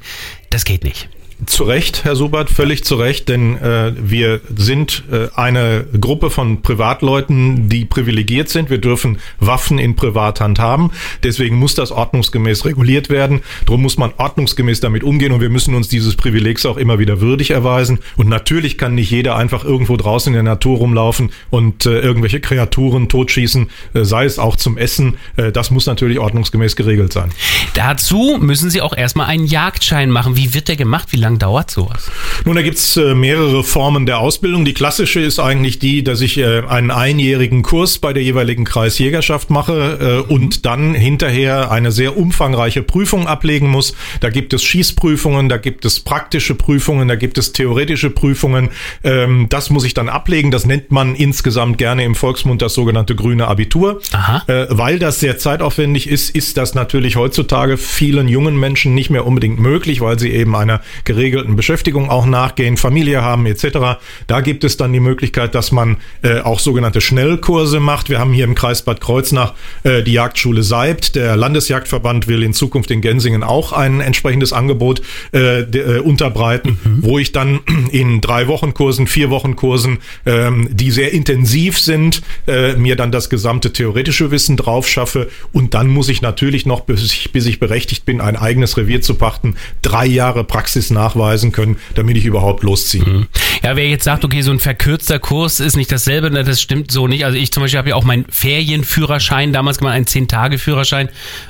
Das 0.48 0.64
geht 0.64 0.82
nicht. 0.82 1.10
Zu 1.46 1.62
Recht, 1.62 2.02
Herr 2.02 2.16
Subert, 2.16 2.50
völlig 2.50 2.82
zu 2.82 2.96
Recht, 2.96 3.28
denn 3.28 3.56
äh, 3.58 3.92
wir 3.96 4.40
sind 4.56 5.04
äh, 5.12 5.28
eine 5.36 5.86
Gruppe 6.00 6.30
von 6.30 6.62
Privatleuten, 6.62 7.68
die 7.68 7.84
privilegiert 7.84 8.48
sind. 8.48 8.70
Wir 8.70 8.78
dürfen 8.78 9.18
Waffen 9.38 9.78
in 9.78 9.94
Privathand 9.94 10.58
haben. 10.58 10.90
Deswegen 11.22 11.54
muss 11.56 11.76
das 11.76 11.92
ordnungsgemäß 11.92 12.64
reguliert 12.64 13.08
werden. 13.08 13.42
Darum 13.66 13.82
muss 13.82 13.98
man 13.98 14.12
ordnungsgemäß 14.16 14.80
damit 14.80 15.04
umgehen 15.04 15.30
und 15.30 15.40
wir 15.40 15.48
müssen 15.48 15.76
uns 15.76 15.86
dieses 15.86 16.16
Privilegs 16.16 16.66
auch 16.66 16.76
immer 16.76 16.98
wieder 16.98 17.20
würdig 17.20 17.52
erweisen. 17.52 18.00
Und 18.16 18.28
natürlich 18.28 18.76
kann 18.76 18.96
nicht 18.96 19.12
jeder 19.12 19.36
einfach 19.36 19.64
irgendwo 19.64 19.96
draußen 19.96 20.32
in 20.32 20.34
der 20.34 20.42
Natur 20.42 20.78
rumlaufen 20.78 21.30
und 21.50 21.86
äh, 21.86 22.00
irgendwelche 22.00 22.40
Kreaturen 22.40 23.08
totschießen, 23.08 23.70
äh, 23.94 24.04
sei 24.04 24.24
es 24.24 24.40
auch 24.40 24.56
zum 24.56 24.76
Essen. 24.76 25.18
Äh, 25.36 25.52
das 25.52 25.70
muss 25.70 25.86
natürlich 25.86 26.18
ordnungsgemäß 26.18 26.74
geregelt 26.74 27.12
sein. 27.12 27.30
Dazu 27.74 28.38
müssen 28.40 28.70
Sie 28.70 28.80
auch 28.80 28.96
erstmal 28.96 29.26
einen 29.26 29.46
Jagdschein 29.46 30.10
machen. 30.10 30.36
Wie 30.36 30.52
wird 30.52 30.66
der 30.66 30.74
gemacht? 30.74 31.12
Wie 31.12 31.16
lange 31.16 31.27
lang 31.28 31.38
dauert 31.38 31.70
sowas? 31.70 32.10
Nun, 32.44 32.56
da 32.56 32.62
gibt's 32.62 32.96
äh, 32.96 33.14
mehrere 33.14 33.62
Formen 33.62 34.06
der 34.06 34.18
Ausbildung. 34.18 34.64
Die 34.64 34.74
klassische 34.74 35.20
ist 35.20 35.38
eigentlich 35.38 35.78
die, 35.78 36.02
dass 36.02 36.20
ich 36.20 36.38
äh, 36.38 36.62
einen 36.66 36.90
einjährigen 36.90 37.62
Kurs 37.62 37.98
bei 37.98 38.12
der 38.12 38.22
jeweiligen 38.22 38.64
Kreisjägerschaft 38.64 39.50
mache 39.50 40.24
äh, 40.28 40.32
und 40.32 40.64
dann 40.64 40.94
hinterher 40.94 41.70
eine 41.70 41.92
sehr 41.92 42.16
umfangreiche 42.16 42.82
Prüfung 42.82 43.26
ablegen 43.26 43.68
muss. 43.68 43.94
Da 44.20 44.30
gibt 44.30 44.52
es 44.54 44.64
Schießprüfungen, 44.64 45.48
da 45.48 45.58
gibt 45.58 45.84
es 45.84 46.00
praktische 46.00 46.54
Prüfungen, 46.54 47.08
da 47.08 47.16
gibt 47.16 47.38
es 47.38 47.52
theoretische 47.52 48.10
Prüfungen. 48.10 48.70
Ähm, 49.04 49.46
das 49.48 49.70
muss 49.70 49.84
ich 49.84 49.94
dann 49.94 50.08
ablegen. 50.08 50.50
Das 50.50 50.66
nennt 50.66 50.90
man 50.90 51.14
insgesamt 51.14 51.78
gerne 51.78 52.04
im 52.04 52.14
Volksmund 52.14 52.62
das 52.62 52.74
sogenannte 52.74 53.14
grüne 53.14 53.48
Abitur. 53.48 54.00
Aha. 54.12 54.42
Weil 54.68 54.98
das 54.98 55.20
sehr 55.20 55.38
zeitaufwendig 55.38 56.08
ist, 56.08 56.30
ist 56.30 56.56
das 56.56 56.74
natürlich 56.74 57.16
heutzutage 57.16 57.76
vielen 57.76 58.28
jungen 58.28 58.58
Menschen 58.58 58.94
nicht 58.94 59.10
mehr 59.10 59.26
unbedingt 59.26 59.58
möglich, 59.58 60.00
weil 60.00 60.18
sie 60.18 60.30
eben 60.30 60.54
einer 60.56 60.80
geregelten 61.04 61.17
Beschäftigung 61.56 62.10
auch 62.10 62.26
nachgehen, 62.26 62.76
Familie 62.76 63.22
haben 63.22 63.46
etc. 63.46 64.00
Da 64.26 64.40
gibt 64.40 64.64
es 64.64 64.76
dann 64.76 64.92
die 64.92 65.00
Möglichkeit, 65.00 65.54
dass 65.54 65.72
man 65.72 65.96
äh, 66.22 66.40
auch 66.40 66.60
sogenannte 66.60 67.00
Schnellkurse 67.00 67.80
macht. 67.80 68.08
Wir 68.08 68.18
haben 68.18 68.32
hier 68.32 68.44
im 68.44 68.54
Kreis 68.54 68.82
Bad 68.82 69.00
Kreuznach 69.00 69.54
äh, 69.82 70.02
die 70.02 70.12
Jagdschule 70.12 70.62
Seibt. 70.62 71.14
Der 71.14 71.36
Landesjagdverband 71.36 72.28
will 72.28 72.42
in 72.42 72.52
Zukunft 72.52 72.90
in 72.90 73.00
Gensingen 73.00 73.42
auch 73.42 73.72
ein 73.72 74.00
entsprechendes 74.00 74.52
Angebot 74.52 75.00
äh, 75.32 75.64
de, 75.64 75.96
äh, 75.96 76.00
unterbreiten, 76.00 76.78
mhm. 76.84 76.98
wo 77.02 77.18
ich 77.18 77.32
dann 77.32 77.60
in 77.90 78.20
drei 78.20 78.48
Wochen 78.48 78.74
Kursen, 78.74 79.06
vier 79.06 79.30
Wochen 79.30 79.56
Kursen, 79.56 79.98
ähm, 80.26 80.68
die 80.70 80.90
sehr 80.90 81.12
intensiv 81.12 81.78
sind, 81.78 82.22
äh, 82.46 82.74
mir 82.74 82.96
dann 82.96 83.12
das 83.12 83.30
gesamte 83.30 83.72
theoretische 83.72 84.30
Wissen 84.30 84.56
drauf 84.56 84.88
schaffe 84.88 85.28
und 85.52 85.74
dann 85.74 85.88
muss 85.88 86.08
ich 86.08 86.22
natürlich 86.22 86.66
noch, 86.66 86.80
bis 86.80 87.04
ich, 87.04 87.32
bis 87.32 87.46
ich 87.46 87.58
berechtigt 87.58 88.04
bin, 88.04 88.20
ein 88.20 88.36
eigenes 88.36 88.76
Revier 88.76 89.02
zu 89.02 89.14
pachten, 89.14 89.56
drei 89.82 90.06
Jahre 90.06 90.44
Praxis 90.44 90.90
nach 90.90 91.07
nachweisen 91.08 91.52
können, 91.52 91.76
damit 91.94 92.16
ich 92.16 92.24
überhaupt 92.24 92.62
losziehen. 92.62 93.12
Mhm. 93.12 93.26
Ja, 93.62 93.76
wer 93.76 93.88
jetzt 93.88 94.04
sagt, 94.04 94.24
okay, 94.24 94.42
so 94.42 94.50
ein 94.50 94.60
verkürzter 94.60 95.18
Kurs 95.18 95.60
ist 95.60 95.76
nicht 95.76 95.90
dasselbe, 95.90 96.30
das 96.30 96.60
stimmt 96.60 96.90
so 96.90 97.08
nicht. 97.08 97.24
Also 97.24 97.36
ich 97.36 97.52
zum 97.52 97.62
Beispiel 97.62 97.78
habe 97.78 97.88
ja 97.90 97.94
auch 97.96 98.04
meinen 98.04 98.24
Ferienführerschein 98.28 99.52
damals 99.52 99.78
gemacht, 99.78 99.94
einen 99.94 100.06
10-Tage-Führerschein 100.06 101.08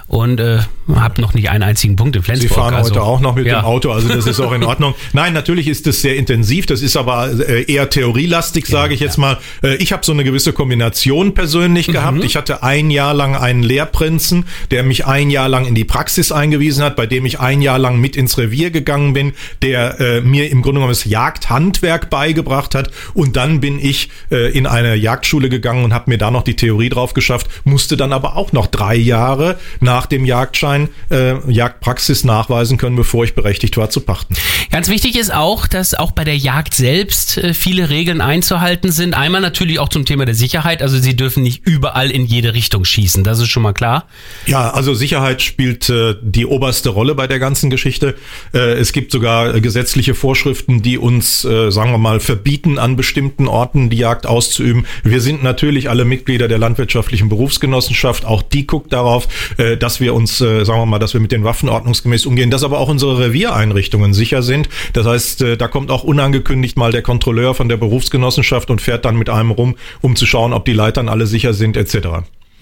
und 0.09 0.41
äh, 0.41 0.61
habe 0.95 1.21
noch 1.21 1.35
nicht 1.35 1.51
einen 1.51 1.63
einzigen 1.63 1.95
Punkt 1.97 2.17
in 2.17 2.23
Flensburg. 2.23 2.49
Sie 2.49 2.55
fahren 2.55 2.75
also, 2.75 2.91
heute 2.91 3.03
auch 3.03 3.21
noch 3.21 3.35
mit 3.35 3.47
ja. 3.47 3.61
dem 3.61 3.67
Auto, 3.67 3.93
also 3.93 4.09
das 4.09 4.27
ist 4.27 4.41
auch 4.41 4.53
in 4.53 4.65
Ordnung. 4.65 4.95
Nein, 5.13 5.35
natürlich 5.35 5.69
ist 5.69 5.87
es 5.87 6.01
sehr 6.01 6.17
intensiv, 6.17 6.65
das 6.67 6.81
ist 6.81 6.97
aber 6.97 7.31
äh, 7.47 7.71
eher 7.71 7.91
theorielastig, 7.91 8.67
sage 8.67 8.95
ich 8.95 9.01
jetzt 9.01 9.19
mal. 9.19 9.39
Äh, 9.63 9.77
Ich 9.77 9.93
habe 9.93 10.05
so 10.05 10.13
eine 10.13 10.25
gewisse 10.25 10.53
Kombination 10.55 11.35
persönlich 11.35 11.89
gehabt. 11.89 12.25
Ich 12.25 12.37
hatte 12.37 12.63
ein 12.63 12.91
Jahr 12.91 13.13
lang 13.13 13.37
einen 13.37 13.63
Lehrprinzen, 13.63 14.47
der 14.71 14.83
mich 14.83 15.07
ein 15.07 15.31
Jahr 15.31 15.49
lang 15.49 15.67
in 15.67 15.75
die 15.75 15.85
Praxis 15.85 16.33
eingewiesen 16.33 16.83
hat, 16.83 16.97
bei 16.97 17.07
dem 17.07 17.27
ich 17.27 17.39
ein 17.39 17.61
Jahr 17.61 17.79
lang 17.79 18.01
mit 18.01 18.17
ins 18.17 18.39
Revier 18.39 18.71
gegangen 18.71 19.13
bin, 19.13 19.35
der 19.63 20.01
äh, 20.01 20.21
mir 20.23 20.51
im 20.51 20.63
Grunde 20.63 20.79
genommen 20.79 20.93
das 20.93 21.05
Jagdhandwerk 21.05 22.09
beigebracht 22.09 22.75
hat 22.75 22.91
und 23.13 23.37
dann 23.37 23.61
bin 23.61 23.79
ich 23.79 24.11
äh, 24.31 24.51
in 24.57 24.67
eine 24.67 24.95
Jagdschule 24.95 25.51
gegangen 25.51 25.85
und 25.85 25.93
habe 25.93 26.11
mir 26.11 26.19
da 26.19 26.31
noch 26.31 26.45
die 26.45 26.57
Theorie 26.57 26.89
drauf 26.89 27.13
geschafft, 27.13 27.49
musste 27.65 27.97
dann 27.97 28.13
aber 28.13 28.37
auch 28.37 28.53
noch 28.53 28.69
drei 28.69 28.97
Jahre 28.97 29.59
nach 29.81 29.98
dem 30.07 30.25
Jagdschein 30.25 30.89
äh, 31.11 31.35
Jagdpraxis 31.51 32.25
nachweisen 32.25 32.79
können, 32.79 32.97
bevor 32.97 33.25
ich 33.25 33.35
berechtigt 33.35 33.77
war 33.77 33.91
zu 33.91 34.01
pachten. 34.01 34.35
Ganz 34.71 34.89
wichtig 34.89 35.17
ist 35.17 35.33
auch, 35.33 35.67
dass 35.67 35.95
auch 35.95 36.13
bei 36.13 36.25
der 36.25 36.37
Jagd 36.37 36.75
selbst 36.75 37.39
äh, 37.39 37.55
viele 37.55 37.91
Regeln 37.91 38.21
einzuhalten 38.21 38.93
sind. 38.93 39.15
Einmal 39.15 39.41
natürlich 39.41 39.79
auch 39.79 39.89
zum 39.89 40.05
Thema 40.05 40.27
der 40.27 40.35
Sicherheit. 40.35 40.83
Also 40.83 40.99
sie 40.99 41.17
dürfen 41.17 41.43
nicht 41.43 41.67
überall 41.67 42.11
in 42.11 42.27
jede 42.27 42.55
Richtung 42.55 42.85
schießen. 42.85 43.25
Das 43.25 43.39
ist 43.39 43.49
schon 43.49 43.63
mal 43.63 43.73
klar. 43.73 44.07
Ja, 44.47 44.71
also 44.71 44.95
Sicherheit 44.95 45.43
spielt 45.43 45.89
äh, 45.89 46.15
die 46.21 46.47
oberste 46.47 46.91
Rolle 46.91 47.15
bei 47.15 47.27
der 47.27 47.39
ganzen 47.39 47.71
Geschichte. 47.71 48.17
Äh, 48.53 48.75
es 48.75 48.93
gibt 48.93 49.13
sogar 49.13 49.59
gesetzliche 49.61 50.15
Vorschriften, 50.15 50.83
die 50.83 50.99
uns, 50.99 51.45
äh, 51.45 51.71
sagen 51.71 51.91
wir 51.91 51.99
mal, 51.99 52.21
verbieten, 52.21 52.79
an 52.79 52.97
bestimmten 52.97 53.49
Orten 53.49 53.89
die 53.89 53.97
Jagd 53.97 54.27
auszuüben. 54.27 54.87
Wir 55.03 55.21
sind 55.21 55.43
natürlich 55.43 55.89
alle 55.89 56.05
Mitglieder 56.05 56.49
der 56.49 56.59
landwirtschaftlichen 56.59 57.29
Berufsgenossenschaft. 57.29 58.27
Auch 58.27 58.43
die 58.43 58.67
guckt 58.67 58.93
darauf, 58.93 59.29
äh, 59.57 59.77
dass 59.77 59.88
wir 60.01 60.15
uns, 60.15 60.41
äh, 60.41 60.65
sagen 60.65 60.81
wir 60.81 60.87
mal, 60.87 60.99
dass 60.99 61.15
wir 61.15 61.21
mit 61.21 61.33
den 61.33 61.45
Waffen 61.45 61.69
ordnungsgemäß 61.69 62.27
umgehen, 62.27 62.51
dass 62.51 62.63
aber 62.63 62.79
auch 62.79 62.89
unsere 62.89 63.19
Reviereinrichtungen 63.19 64.15
sicher 64.15 64.43
sind. 64.43 64.69
Das 64.93 65.07
heißt, 65.07 65.43
äh, 65.43 65.57
da 65.57 65.69
kommt 65.69 65.91
auch 65.91 66.05
unangekündigt 66.05 66.77
mal 66.77 66.93
der 66.93 67.03
Kontrolleur 67.03 67.55
von 67.55 67.69
der 67.69 67.77
Berufsgenossenschaft 67.77 68.71
und 68.71 68.81
fährt 68.81 69.05
dann 69.05 69.17
mit 69.17 69.31
einem 69.31 69.51
rum, 69.51 69.77
um 70.01 70.17
zu 70.17 70.27
schauen, 70.27 70.53
ob 70.53 70.65
die 70.65 70.73
Leitern 70.73 71.09
alle 71.09 71.27
sicher 71.27 71.55
sind, 71.55 71.77
etc. 71.77 72.09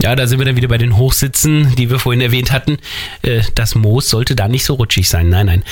Ja, 0.03 0.15
da 0.15 0.27
sind 0.27 0.39
wir 0.39 0.45
dann 0.45 0.57
wieder 0.57 0.69
bei 0.69 0.79
den 0.79 0.97
Hochsitzen, 0.97 1.75
die 1.77 1.89
wir 1.91 1.99
vorhin 1.99 2.21
erwähnt 2.21 2.53
hatten. 2.53 2.79
Äh, 3.23 3.41
Das 3.55 3.75
Moos 3.75 4.09
sollte 4.11 4.37
da 4.37 4.47
nicht 4.47 4.65
so 4.65 4.75
rutschig 4.75 5.09
sein. 5.09 5.29
Nein, 5.31 5.47
nein. 5.47 5.65